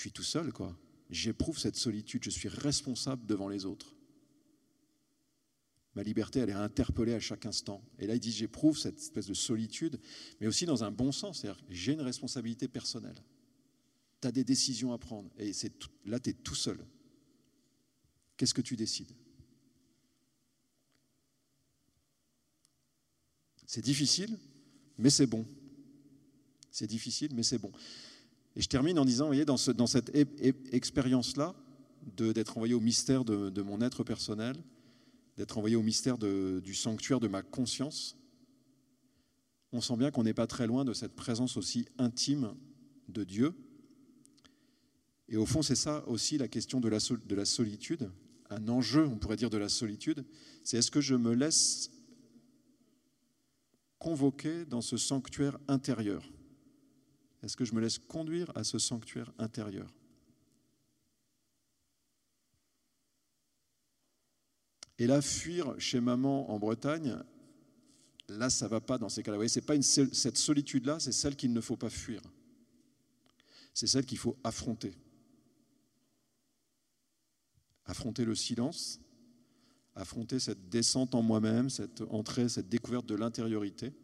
je 0.00 0.04
suis 0.04 0.12
tout 0.12 0.22
seul, 0.22 0.50
quoi. 0.50 0.74
J'éprouve 1.10 1.58
cette 1.58 1.76
solitude, 1.76 2.24
je 2.24 2.30
suis 2.30 2.48
responsable 2.48 3.26
devant 3.26 3.50
les 3.50 3.66
autres. 3.66 3.94
Ma 5.94 6.02
liberté, 6.02 6.40
elle 6.40 6.48
est 6.48 6.54
interpellée 6.54 7.12
à 7.12 7.20
chaque 7.20 7.44
instant. 7.44 7.84
Et 7.98 8.06
là, 8.06 8.14
il 8.14 8.20
dit, 8.20 8.32
j'éprouve 8.32 8.78
cette 8.78 8.96
espèce 8.98 9.26
de 9.26 9.34
solitude, 9.34 10.00
mais 10.40 10.46
aussi 10.46 10.64
dans 10.64 10.84
un 10.84 10.90
bon 10.90 11.12
sens, 11.12 11.40
c'est-à-dire 11.40 11.62
j'ai 11.68 11.92
une 11.92 12.00
responsabilité 12.00 12.66
personnelle. 12.66 13.22
Tu 14.22 14.28
as 14.28 14.32
des 14.32 14.42
décisions 14.42 14.94
à 14.94 14.98
prendre, 14.98 15.30
et 15.36 15.52
c'est 15.52 15.70
là, 16.06 16.18
tu 16.18 16.30
es 16.30 16.32
tout 16.32 16.54
seul. 16.54 16.78
Qu'est-ce 18.38 18.54
que 18.54 18.62
tu 18.62 18.76
décides? 18.76 19.12
C'est 23.66 23.84
difficile, 23.84 24.38
mais 24.96 25.10
c'est 25.10 25.26
bon. 25.26 25.46
C'est 26.70 26.86
difficile, 26.86 27.34
mais 27.34 27.42
c'est 27.42 27.58
bon. 27.58 27.70
Et 28.56 28.62
je 28.62 28.68
termine 28.68 28.98
en 28.98 29.04
disant, 29.04 29.24
vous 29.24 29.30
voyez, 29.30 29.44
dans, 29.44 29.56
cette 29.56 30.10
expérience-là, 30.72 31.54
d'être 32.16 32.56
envoyé 32.56 32.74
au 32.74 32.80
mystère 32.80 33.24
de, 33.24 33.62
mon 33.62 33.80
être 33.80 34.04
personnel, 34.04 34.56
d'être 35.36 35.58
envoyé 35.58 35.76
au 35.76 35.82
mystère 35.82 36.18
du 36.18 36.74
sanctuaire 36.74 37.20
de 37.20 37.28
ma 37.28 37.42
conscience, 37.42 38.16
on 39.72 39.80
sent 39.80 39.96
bien 39.96 40.10
qu'on 40.10 40.24
n'est 40.24 40.34
pas 40.34 40.48
très 40.48 40.66
loin 40.66 40.84
de 40.84 40.92
cette 40.92 41.14
présence 41.14 41.56
aussi 41.56 41.86
intime 41.98 42.54
de 43.08 43.22
Dieu. 43.22 43.54
Et 45.28 45.36
au 45.36 45.46
fond, 45.46 45.62
c'est 45.62 45.76
ça 45.76 46.04
aussi 46.08 46.38
la 46.38 46.48
question 46.48 46.80
de 46.80 46.88
la, 46.88 46.98
de 46.98 47.34
la 47.36 47.44
solitude, 47.44 48.10
un 48.50 48.68
enjeu, 48.68 49.06
on 49.06 49.16
pourrait 49.16 49.36
dire, 49.36 49.50
de 49.50 49.58
la 49.58 49.68
solitude, 49.68 50.24
c'est 50.64 50.76
est-ce 50.78 50.90
que 50.90 51.00
je 51.00 51.14
me 51.14 51.34
laisse 51.34 51.92
convoquer 54.00 54.64
dans 54.64 54.80
ce 54.80 54.96
sanctuaire 54.96 55.56
intérieur? 55.68 56.28
Est-ce 57.42 57.56
que 57.56 57.64
je 57.64 57.74
me 57.74 57.80
laisse 57.80 57.98
conduire 57.98 58.52
à 58.54 58.64
ce 58.64 58.78
sanctuaire 58.78 59.32
intérieur? 59.38 59.92
Et 64.98 65.06
là, 65.06 65.22
fuir 65.22 65.74
chez 65.80 66.00
maman 66.00 66.50
en 66.50 66.58
Bretagne, 66.58 67.16
là, 68.28 68.50
ça 68.50 68.66
ne 68.66 68.70
va 68.70 68.80
pas 68.80 68.98
dans 68.98 69.08
ces 69.08 69.22
cas-là. 69.22 69.36
Vous 69.36 69.40
voyez, 69.40 69.48
c'est 69.48 69.62
pas 69.62 69.80
cette 69.80 70.36
solitude-là, 70.36 71.00
c'est 71.00 71.12
celle 71.12 71.36
qu'il 71.36 71.54
ne 71.54 71.60
faut 71.62 71.78
pas 71.78 71.88
fuir. 71.88 72.20
C'est 73.72 73.86
celle 73.86 74.04
qu'il 74.04 74.18
faut 74.18 74.36
affronter. 74.44 74.94
Affronter 77.86 78.26
le 78.26 78.34
silence, 78.34 79.00
affronter 79.94 80.38
cette 80.38 80.68
descente 80.68 81.14
en 81.14 81.22
moi-même, 81.22 81.70
cette 81.70 82.02
entrée, 82.02 82.50
cette 82.50 82.68
découverte 82.68 83.06
de 83.06 83.14
l'intériorité 83.14 83.94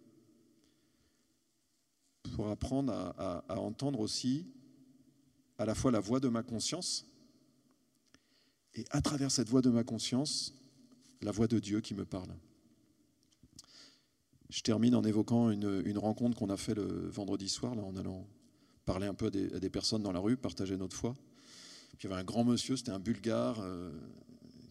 pour 2.28 2.48
apprendre 2.48 2.92
à, 2.92 3.60
entendre 3.60 4.00
aussi 4.00 4.46
à 5.58 5.64
la 5.64 5.74
fois 5.74 5.90
la 5.90 6.00
voix 6.00 6.20
de 6.20 6.28
ma 6.28 6.42
conscience 6.42 7.06
et 8.74 8.84
à 8.90 9.00
travers 9.00 9.30
cette 9.30 9.48
voix 9.48 9.62
de 9.62 9.70
ma 9.70 9.84
conscience, 9.84 10.54
la 11.22 11.32
voix 11.32 11.46
de 11.46 11.58
Dieu 11.58 11.80
qui 11.80 11.94
me 11.94 12.04
parle. 12.04 12.28
Je 14.50 14.60
termine 14.60 14.94
en 14.94 15.02
évoquant 15.02 15.50
une, 15.50 15.98
rencontre 15.98 16.36
qu'on 16.36 16.50
a 16.50 16.56
fait 16.56 16.74
le 16.74 17.08
vendredi 17.08 17.48
soir, 17.48 17.74
là, 17.74 17.82
en 17.82 17.96
allant 17.96 18.26
parler 18.84 19.06
un 19.06 19.14
peu 19.14 19.26
à 19.26 19.30
des, 19.30 19.70
personnes 19.70 20.02
dans 20.02 20.12
la 20.12 20.20
rue, 20.20 20.36
partager 20.36 20.76
notre 20.76 20.96
foi. 20.96 21.16
Il 21.94 22.04
y 22.04 22.06
avait 22.06 22.20
un 22.20 22.24
grand 22.24 22.44
monsieur, 22.44 22.76
c'était 22.76 22.92
un 22.92 23.00
Bulgare 23.00 23.58
euh, 23.60 23.90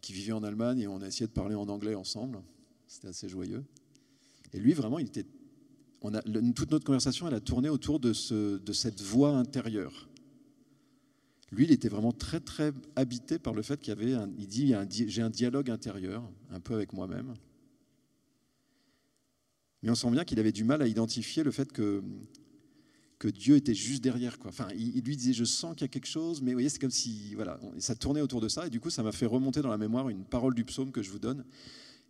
qui 0.01 0.13
vivait 0.13 0.31
en 0.31 0.43
Allemagne 0.43 0.79
et 0.79 0.87
on 0.87 1.01
a 1.01 1.07
essayé 1.07 1.27
de 1.27 1.33
parler 1.33 1.55
en 1.55 1.67
anglais 1.67 1.95
ensemble. 1.95 2.41
C'était 2.87 3.07
assez 3.07 3.27
joyeux. 3.27 3.65
Et 4.53 4.59
lui, 4.59 4.73
vraiment, 4.73 4.99
il 4.99 5.07
était. 5.07 5.25
Toute 6.01 6.71
notre 6.71 6.85
conversation, 6.85 7.27
elle 7.27 7.33
a 7.33 7.39
tourné 7.39 7.69
autour 7.69 7.99
de, 7.99 8.13
ce, 8.13 8.57
de 8.57 8.73
cette 8.73 9.01
voix 9.01 9.31
intérieure. 9.31 10.07
Lui, 11.51 11.65
il 11.65 11.71
était 11.71 11.89
vraiment 11.89 12.11
très, 12.11 12.39
très 12.39 12.73
habité 12.95 13.39
par 13.39 13.53
le 13.53 13.61
fait 13.61 13.79
qu'il 13.79 13.89
y 13.89 13.97
avait. 13.97 14.13
Un, 14.13 14.29
il 14.37 14.47
dit 14.47 14.75
j'ai 15.07 15.21
un 15.21 15.29
dialogue 15.29 15.69
intérieur, 15.69 16.23
un 16.51 16.59
peu 16.59 16.73
avec 16.73 16.93
moi-même. 16.93 17.33
Mais 19.81 19.89
on 19.91 19.95
sent 19.95 20.09
bien 20.11 20.25
qu'il 20.25 20.39
avait 20.39 20.51
du 20.51 20.63
mal 20.63 20.81
à 20.81 20.87
identifier 20.87 21.43
le 21.43 21.51
fait 21.51 21.71
que, 21.71 22.03
que 23.19 23.27
Dieu 23.27 23.55
était 23.55 23.75
juste 23.75 24.03
derrière. 24.03 24.39
Quoi. 24.39 24.49
Enfin, 24.49 24.67
il, 24.75 25.01
lui 25.03 25.15
disait, 25.15 25.33
je 25.33 25.43
sens 25.43 25.75
qu'il 25.75 25.83
y 25.83 25.85
a 25.85 25.89
quelque 25.89 26.07
chose, 26.07 26.41
mais 26.41 26.51
vous 26.51 26.55
voyez, 26.55 26.69
c'est 26.69 26.79
comme 26.79 26.91
si 26.91 27.35
voilà, 27.35 27.59
ça 27.77 27.95
tournait 27.95 28.21
autour 28.21 28.41
de 28.41 28.47
ça. 28.47 28.65
Et 28.65 28.69
du 28.69 28.79
coup, 28.79 28.89
ça 28.89 29.03
m'a 29.03 29.11
fait 29.11 29.27
remonter 29.27 29.61
dans 29.61 29.69
la 29.69 29.77
mémoire 29.77 30.09
une 30.09 30.25
parole 30.25 30.55
du 30.55 30.65
psaume 30.65 30.91
que 30.91 31.03
je 31.03 31.11
vous 31.11 31.19
donne. 31.19 31.45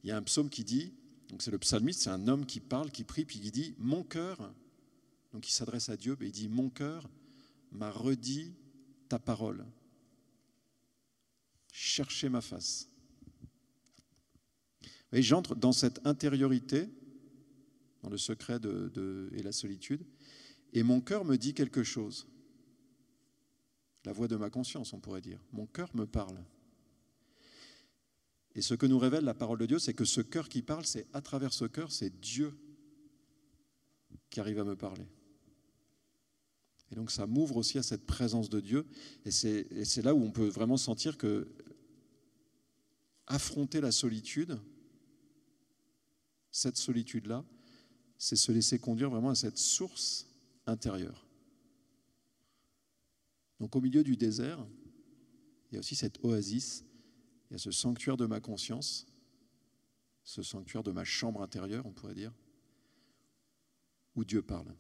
Il 0.04 0.10
y 0.10 0.12
a 0.12 0.17
un 0.17 0.21
psaume 0.21 0.50
qui 0.50 0.63
dit, 0.63 0.93
donc 1.29 1.41
c'est 1.41 1.51
le 1.51 1.59
psalmiste, 1.59 2.01
c'est 2.01 2.09
un 2.09 2.27
homme 2.27 2.45
qui 2.45 2.59
parle, 2.59 2.91
qui 2.91 3.03
prie, 3.03 3.25
puis 3.25 3.39
il 3.43 3.51
dit, 3.51 3.75
mon 3.77 4.03
cœur, 4.03 4.53
donc 5.33 5.47
il 5.47 5.51
s'adresse 5.51 5.89
à 5.89 5.97
Dieu, 5.97 6.15
mais 6.19 6.27
il 6.27 6.31
dit, 6.31 6.47
mon 6.47 6.69
cœur 6.69 7.09
m'a 7.71 7.91
redit 7.91 8.53
ta 9.09 9.19
parole. 9.19 9.65
Cherchez 11.71 12.29
ma 12.29 12.41
face. 12.41 12.89
Et 15.11 15.21
j'entre 15.21 15.55
dans 15.55 15.71
cette 15.71 16.05
intériorité 16.05 16.89
dans 18.03 18.09
le 18.09 18.17
secret 18.17 18.59
et 19.33 19.41
la 19.41 19.51
solitude, 19.51 20.05
et 20.73 20.83
mon 20.83 21.01
cœur 21.01 21.25
me 21.25 21.38
dit 21.38 21.53
quelque 21.53 21.83
chose. 21.83 22.27
La 24.03 24.13
voix 24.13 24.27
de 24.27 24.35
ma 24.35 24.51
conscience, 24.51 24.93
on 24.93 24.99
pourrait 24.99 25.21
dire. 25.21 25.39
Mon 25.51 25.65
cœur 25.65 25.89
me 25.95 26.05
parle. 26.05 26.38
Et 28.55 28.61
ce 28.61 28.73
que 28.73 28.85
nous 28.85 28.97
révèle 28.97 29.25
la 29.25 29.33
parole 29.33 29.59
de 29.59 29.65
Dieu, 29.65 29.79
c'est 29.79 29.93
que 29.93 30.05
ce 30.05 30.21
cœur 30.21 30.47
qui 30.47 30.61
parle, 30.61 30.85
c'est 30.85 31.07
à 31.13 31.21
travers 31.21 31.53
ce 31.53 31.65
cœur, 31.65 31.91
c'est 31.91 32.21
Dieu 32.21 32.57
qui 34.29 34.39
arrive 34.39 34.59
à 34.59 34.63
me 34.63 34.75
parler. 34.75 35.05
Et 36.91 36.95
donc 36.95 37.11
ça 37.11 37.27
m'ouvre 37.27 37.57
aussi 37.57 37.77
à 37.77 37.83
cette 37.83 38.05
présence 38.05 38.49
de 38.49 38.61
Dieu. 38.61 38.85
Et 39.25 39.31
c'est 39.31 40.01
là 40.03 40.15
où 40.15 40.23
on 40.23 40.31
peut 40.31 40.47
vraiment 40.47 40.77
sentir 40.77 41.17
que 41.17 41.47
affronter 43.27 43.81
la 43.81 43.91
solitude, 43.91 44.57
cette 46.51 46.77
solitude-là, 46.77 47.43
c'est 48.17 48.35
se 48.35 48.51
laisser 48.51 48.79
conduire 48.79 49.09
vraiment 49.09 49.31
à 49.31 49.35
cette 49.35 49.57
source 49.57 50.27
intérieure. 50.65 51.27
Donc 53.59 53.75
au 53.75 53.81
milieu 53.81 54.03
du 54.03 54.15
désert, 54.15 54.65
il 55.69 55.75
y 55.75 55.77
a 55.77 55.79
aussi 55.79 55.95
cette 55.95 56.23
oasis, 56.23 56.85
il 57.49 57.53
y 57.53 57.55
a 57.55 57.60
ce 57.60 57.71
sanctuaire 57.71 58.17
de 58.17 58.25
ma 58.25 58.39
conscience, 58.39 59.05
ce 60.23 60.41
sanctuaire 60.41 60.84
de 60.84 60.91
ma 60.91 61.03
chambre 61.03 61.41
intérieure, 61.41 61.86
on 61.86 61.91
pourrait 61.91 62.15
dire, 62.15 62.34
où 64.15 64.23
Dieu 64.23 64.41
parle. 64.41 64.75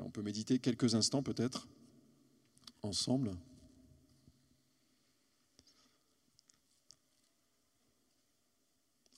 on 0.00 0.10
peut 0.10 0.22
méditer 0.22 0.60
quelques 0.60 0.94
instants 0.94 1.24
peut-être 1.24 1.68
ensemble. 2.82 3.36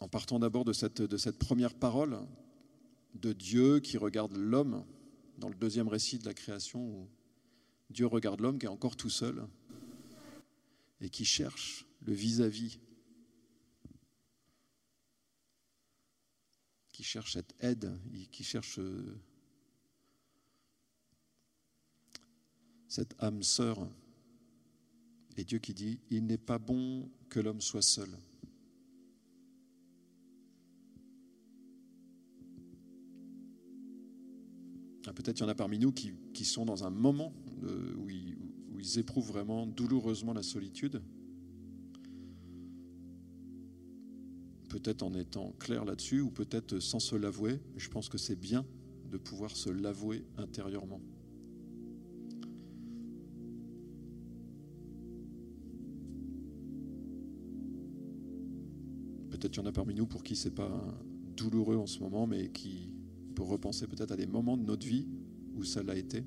en 0.01 0.09
partant 0.09 0.39
d'abord 0.39 0.65
de 0.65 0.73
cette, 0.73 1.39
première 1.39 1.75
parole 1.75 2.19
de 3.15 3.35
Dieu 3.35 3.81
qui 3.81 3.99
regarde 3.99 4.35
l'homme 4.35 4.87
dans 5.41 5.49
le 5.49 5.55
deuxième 5.55 5.89
récit 5.89 6.19
de 6.19 6.27
la 6.27 6.35
création 6.35 6.81
où 6.87 7.09
Dieu 7.89 8.07
regarde 8.07 8.41
l'homme 8.41 8.59
qui 8.59 8.67
est 8.67 8.69
encore 8.69 8.95
tout 8.95 9.11
seul 9.11 9.49
et 11.01 11.09
qui 11.09 11.25
cherche 11.25 11.87
le 12.03 12.13
vis-à-vis, 12.13 12.79
qui 16.93 17.03
cherche 17.03 17.33
cette 17.33 17.55
aide, 17.61 17.99
qui 18.31 18.45
cherche 18.45 18.79
euh, 18.79 19.19
cette 22.87 23.15
âme 23.19 23.43
sœur. 23.43 23.89
Et 25.39 25.45
Dieu 25.45 25.59
qui 25.59 25.73
dit, 25.73 26.01
il 26.11 26.27
n'est 26.27 26.37
pas 26.37 26.59
bon 26.59 27.11
que 27.31 27.41
l'homme 27.41 27.63
soit 27.63 27.83
seul. 27.83 28.11
Peut-être 35.03 35.41
il 35.41 35.43
y 35.43 35.47
en 35.47 35.49
a 35.49 35.55
parmi 35.55 35.79
nous 35.79 35.93
qui, 35.93 36.45
sont 36.45 36.65
dans 36.65 36.85
un 36.85 36.91
moment 36.91 37.33
où, 37.99 38.11
ils, 38.11 38.99
éprouvent 38.99 39.29
vraiment 39.29 39.67
douloureusement 39.67 40.33
la 40.33 40.43
solitude. 40.43 41.03
Peut-être 44.69 45.03
en 45.03 45.15
étant 45.15 45.53
clair 45.59 45.85
là-dessus 45.85 46.21
ou 46.21 46.31
peut-être 46.31 46.81
sans 46.81 47.01
se 47.01 47.17
l'avouer. 47.17 47.61
Je 47.77 47.89
pense 47.89 48.09
que 48.09 48.19
c'est 48.19 48.37
bien 48.37 48.65
de 49.11 49.19
pouvoir 49.19 49.57
se 49.57 49.69
l'avouer 49.69 50.25
intérieurement. 50.39 51.01
Peut-être 59.31 59.53
qu'il 59.53 59.63
y 59.63 59.67
en 59.67 59.69
a 59.69 59.73
parmi 59.73 59.95
nous 59.95 60.07
pour 60.07 60.23
qui 60.23 60.37
c'est 60.37 60.55
pas 60.55 60.85
douloureux 61.37 61.77
en 61.77 61.87
ce 61.87 62.01
moment, 62.01 62.27
mais 62.27 62.51
qui 62.51 62.95
pour 63.41 63.49
repenser 63.49 63.87
peut-être 63.87 64.13
à 64.13 64.17
des 64.17 64.27
moments 64.27 64.59
de 64.59 64.65
notre 64.65 64.87
vie 64.87 65.09
où 65.55 65.65
ça 65.65 65.83
l'a 65.83 65.97
été. 65.97 66.23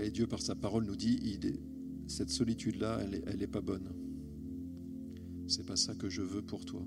Et 0.00 0.10
Dieu, 0.12 0.28
par 0.28 0.40
sa 0.40 0.54
parole, 0.54 0.84
nous 0.84 0.94
dit, 0.94 1.18
cette 2.06 2.30
solitude-là, 2.30 3.00
elle 3.26 3.38
n'est 3.38 3.48
pas 3.48 3.60
bonne. 3.60 3.88
C'est 5.48 5.66
pas 5.66 5.74
ça 5.74 5.96
que 5.96 6.08
je 6.08 6.22
veux 6.22 6.42
pour 6.42 6.64
toi. 6.64 6.86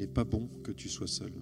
N'est 0.00 0.06
pas 0.06 0.24
bon 0.24 0.48
que 0.64 0.72
tu 0.72 0.88
sois 0.88 1.06
seul. 1.06 1.32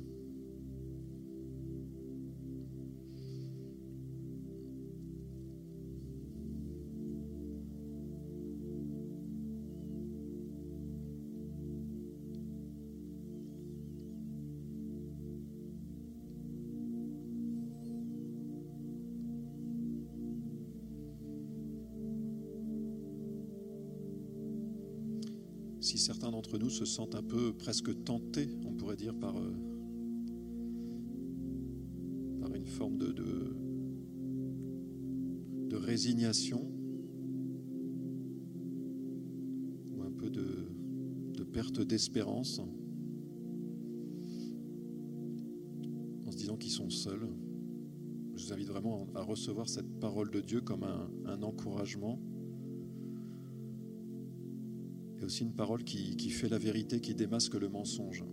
Certains 26.08 26.30
d'entre 26.30 26.56
nous 26.56 26.70
se 26.70 26.86
sentent 26.86 27.16
un 27.16 27.22
peu 27.22 27.52
presque 27.52 28.02
tentés, 28.04 28.48
on 28.64 28.72
pourrait 28.72 28.96
dire, 28.96 29.14
par, 29.14 29.36
euh, 29.36 29.52
une 32.54 32.64
forme 32.64 32.96
de, 32.96 33.12
résignation 35.76 36.72
ou 39.92 40.02
un 40.02 40.10
peu 40.10 40.30
de, 40.30 41.44
perte 41.52 41.80
d'espérance 41.82 42.60
en 46.26 46.30
se 46.30 46.36
disant 46.38 46.56
qu'ils 46.56 46.72
sont 46.72 46.88
seuls. 46.88 47.28
Je 48.34 48.46
vous 48.46 48.52
invite 48.54 48.68
vraiment 48.68 49.08
à 49.14 49.22
recevoir 49.22 49.68
cette 49.68 50.00
parole 50.00 50.30
de 50.30 50.40
Dieu 50.40 50.62
comme 50.62 50.84
un, 50.84 51.42
encouragement 51.42 52.18
aussi 55.28 55.44
une 55.44 55.52
parole 55.52 55.84
qui, 55.84 56.30
fait 56.30 56.48
la 56.48 56.56
vérité, 56.58 57.00
qui 57.00 57.14
démasque 57.14 57.54
le 57.54 57.68
mensonge. 57.68 58.24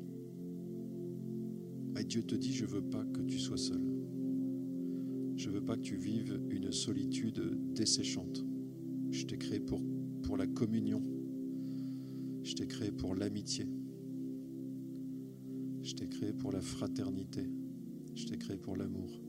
Et 2.00 2.04
Dieu 2.06 2.24
te 2.24 2.36
dit, 2.36 2.54
je 2.54 2.64
ne 2.66 2.70
veux 2.70 2.82
pas 2.82 3.04
que 3.04 3.22
tu 3.22 3.38
sois 3.38 3.58
seul. 3.58 3.82
Je 5.36 5.50
ne 5.50 5.56
veux 5.56 5.62
pas 5.62 5.76
que 5.76 5.82
tu 5.82 5.98
vives 5.98 6.42
une 6.50 6.72
solitude 6.72 7.74
desséchante. 7.74 8.46
Je 9.12 9.26
t'ai 9.26 9.38
créé 9.38 9.60
pour, 9.60 9.82
pour 10.24 10.38
la 10.38 10.48
communion. 10.48 11.04
Je 12.44 12.54
t'ai 12.54 12.66
créé 12.66 12.92
pour 12.92 13.14
l'amitié. 13.14 13.68
Je 15.82 15.94
t'ai 15.96 16.08
créé 16.08 16.32
pour 16.32 16.54
la 16.54 16.62
fraternité. 16.62 17.50
Je 18.16 18.26
t'ai 18.26 18.38
créé 18.38 18.58
pour 18.58 18.78
l'amour. 18.78 19.22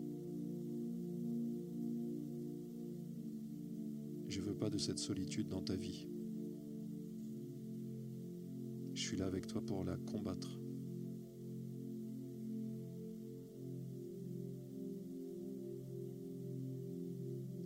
pas 4.56 4.70
de 4.70 4.78
cette 4.78 4.98
solitude 4.98 5.48
dans 5.48 5.60
ta 5.60 5.76
vie. 5.76 6.08
Je 9.06 9.10
suis 9.10 9.18
là 9.18 9.26
avec 9.26 9.46
toi 9.46 9.62
pour 9.64 9.84
la 9.84 9.96
combattre. 9.98 10.58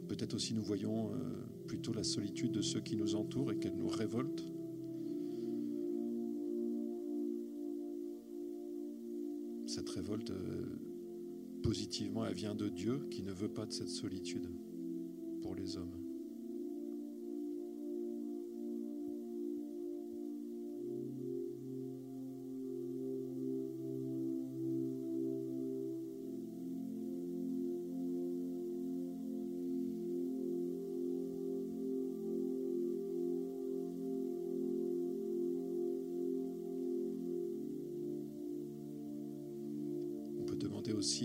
Peut-être 0.07 0.35
aussi 0.35 0.53
nous 0.53 0.63
voyons 0.63 1.15
euh, 1.15 1.17
plutôt 1.67 1.95
la 1.95 2.05
solitude 2.05 2.53
de 2.53 2.61
ceux 2.61 2.83
qui 2.83 2.95
nous 2.95 3.15
entourent 3.15 3.53
et 3.53 3.59
qu'elle 3.59 3.75
nous 3.75 3.89
révolte. 3.89 4.45
Cette 9.65 9.89
révolte, 9.89 10.33
euh, 10.33 10.67
positivement, 11.63 12.27
elle 12.27 12.35
vient 12.35 12.55
de 12.55 12.69
Dieu 12.69 13.07
qui 13.11 13.23
ne 13.23 13.33
veut 13.33 13.49
pas 13.49 13.65
de 13.65 13.73
cette 13.73 13.89
solitude 13.89 14.51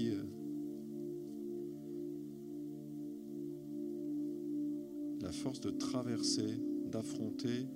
euh, 0.09 0.23
la 5.21 5.31
force 5.31 5.59
de 5.59 5.69
traverser, 5.69 6.59
d'affronter 6.91 7.67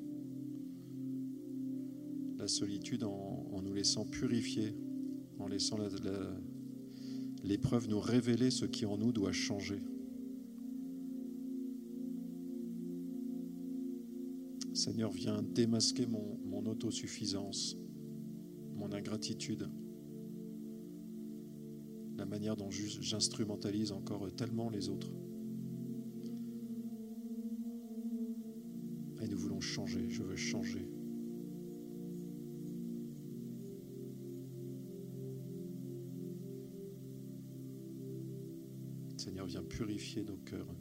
la 2.38 2.48
solitude 2.48 3.04
en, 3.04 3.62
nous 3.62 3.74
laissant 3.74 4.06
purifier, 4.06 4.76
en 5.40 5.48
laissant 5.48 5.78
la- 5.78 5.90
la- 5.90 6.40
l'épreuve 7.44 7.90
nous 7.90 8.00
révéler 8.00 8.50
ce 8.50 8.66
qui 8.66 8.86
en 8.86 8.98
nous 8.98 9.12
doit 9.12 9.34
changer. 9.34 9.82
Seigneur, 14.74 15.12
viens 15.12 15.42
démasquer 15.44 16.06
mon, 16.06 16.38
autosuffisance, 16.66 17.76
mon 18.76 18.94
ingratitude, 18.94 19.68
manière 22.30 22.56
dont 22.56 22.70
j'instrumentalise 22.70 23.92
encore 23.92 24.32
tellement 24.36 24.70
les 24.70 24.88
autres. 24.88 25.12
Et 29.22 29.28
nous 29.28 29.38
voulons 29.38 29.60
changer, 29.60 30.10
je 30.10 30.24
veux 30.24 30.36
changer. 30.36 30.88
Seigneur, 39.18 39.46
viens 39.48 39.63
purifier 39.63 40.24
nos 40.24 40.38
cœurs. 40.38 40.74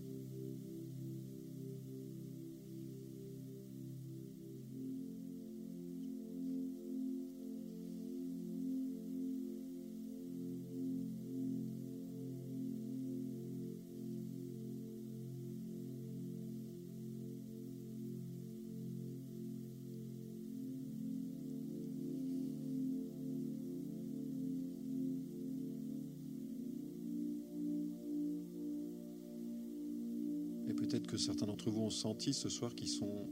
Peut-être 30.99 31.11
que 31.13 31.17
certains 31.17 31.47
d'entre 31.47 31.71
vous 31.71 31.83
ont 31.83 31.91
senti 31.91 32.33
ce 32.33 32.49
soir 32.49 32.75
qu'ils 32.75 32.89
sont 32.89 33.29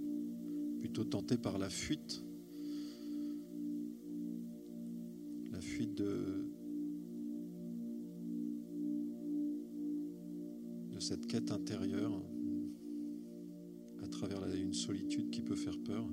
plutôt 0.78 1.04
tentés 1.04 1.36
par 1.36 1.58
la 1.58 1.68
fuite. 1.68 2.22
La 5.50 5.60
fuite 5.60 5.94
de, 5.94 6.52
cette 11.00 11.26
quête 11.26 11.52
intérieure 11.52 12.20
à 14.02 14.08
travers 14.08 14.44
une 14.54 14.74
solitude 14.74 15.30
qui 15.30 15.42
peut 15.42 15.56
faire 15.56 15.78
peur. 15.84 16.04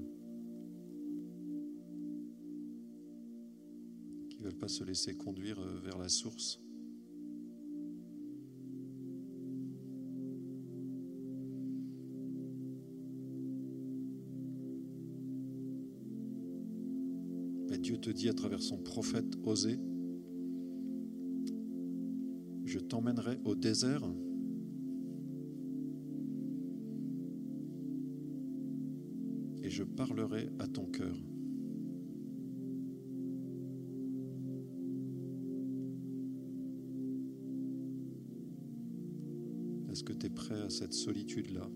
Qui 4.29 4.37
ne 4.39 4.43
veulent 4.43 4.57
pas 4.57 4.67
se 4.67 4.83
laisser 4.83 5.15
conduire 5.15 5.59
euh, 5.59 5.79
vers 5.83 5.97
la 5.97 6.09
source. 6.09 6.62
Dieu 17.83 17.97
te 17.97 18.09
dit 18.09 18.29
à 18.29 18.33
travers 18.33 18.61
son 18.61 18.77
prophète 18.77 19.35
Osée, 19.43 19.77
je 22.63 22.79
t'emmènerai 22.79 23.39
au 23.43 23.55
désert. 23.55 24.09
Et 29.63 29.69
je 29.69 29.83
parlerai 29.83 30.49
à 30.59 30.67
ton 30.69 30.85
cœur. 30.85 31.13
Est-ce 39.91 40.05
que 40.05 40.13
tu 40.13 40.27
es 40.27 40.29
prêt 40.29 40.61
à 40.61 40.69
cette 40.69 40.93
solitude-là? 40.93 41.69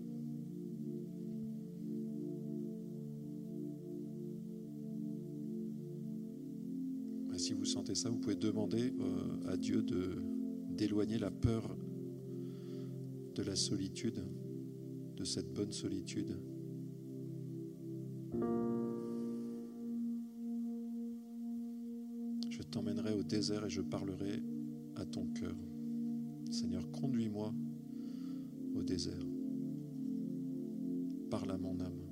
Et 7.88 7.94
Si 7.94 8.04
vous 8.04 8.08
sentez 8.08 8.08
ça, 8.08 8.10
vous 8.10 8.18
pouvez 8.18 8.36
demander 8.36 8.92
euh, 9.00 9.52
à 9.52 9.56
Dieu 9.56 9.84
d'éloigner 10.76 11.18
la 11.18 11.30
peur 11.30 11.74
de 13.34 13.42
la 13.42 13.56
solitude, 13.56 14.22
de 15.16 15.24
cette 15.24 15.52
bonne 15.54 15.72
solitude. 15.72 16.36
Je 22.50 22.62
t'emmènerai 22.62 23.14
au 23.14 23.22
désert 23.22 23.64
et 23.64 23.70
je 23.70 23.80
parlerai 23.80 24.42
à 24.96 25.06
ton 25.06 25.26
cœur. 25.28 25.56
Seigneur, 26.50 26.90
conduis-moi 26.90 27.54
au 28.74 28.82
désert. 28.82 29.26
Parle 31.30 31.52
à 31.52 31.58
mon 31.58 31.80
âme. 31.80 32.07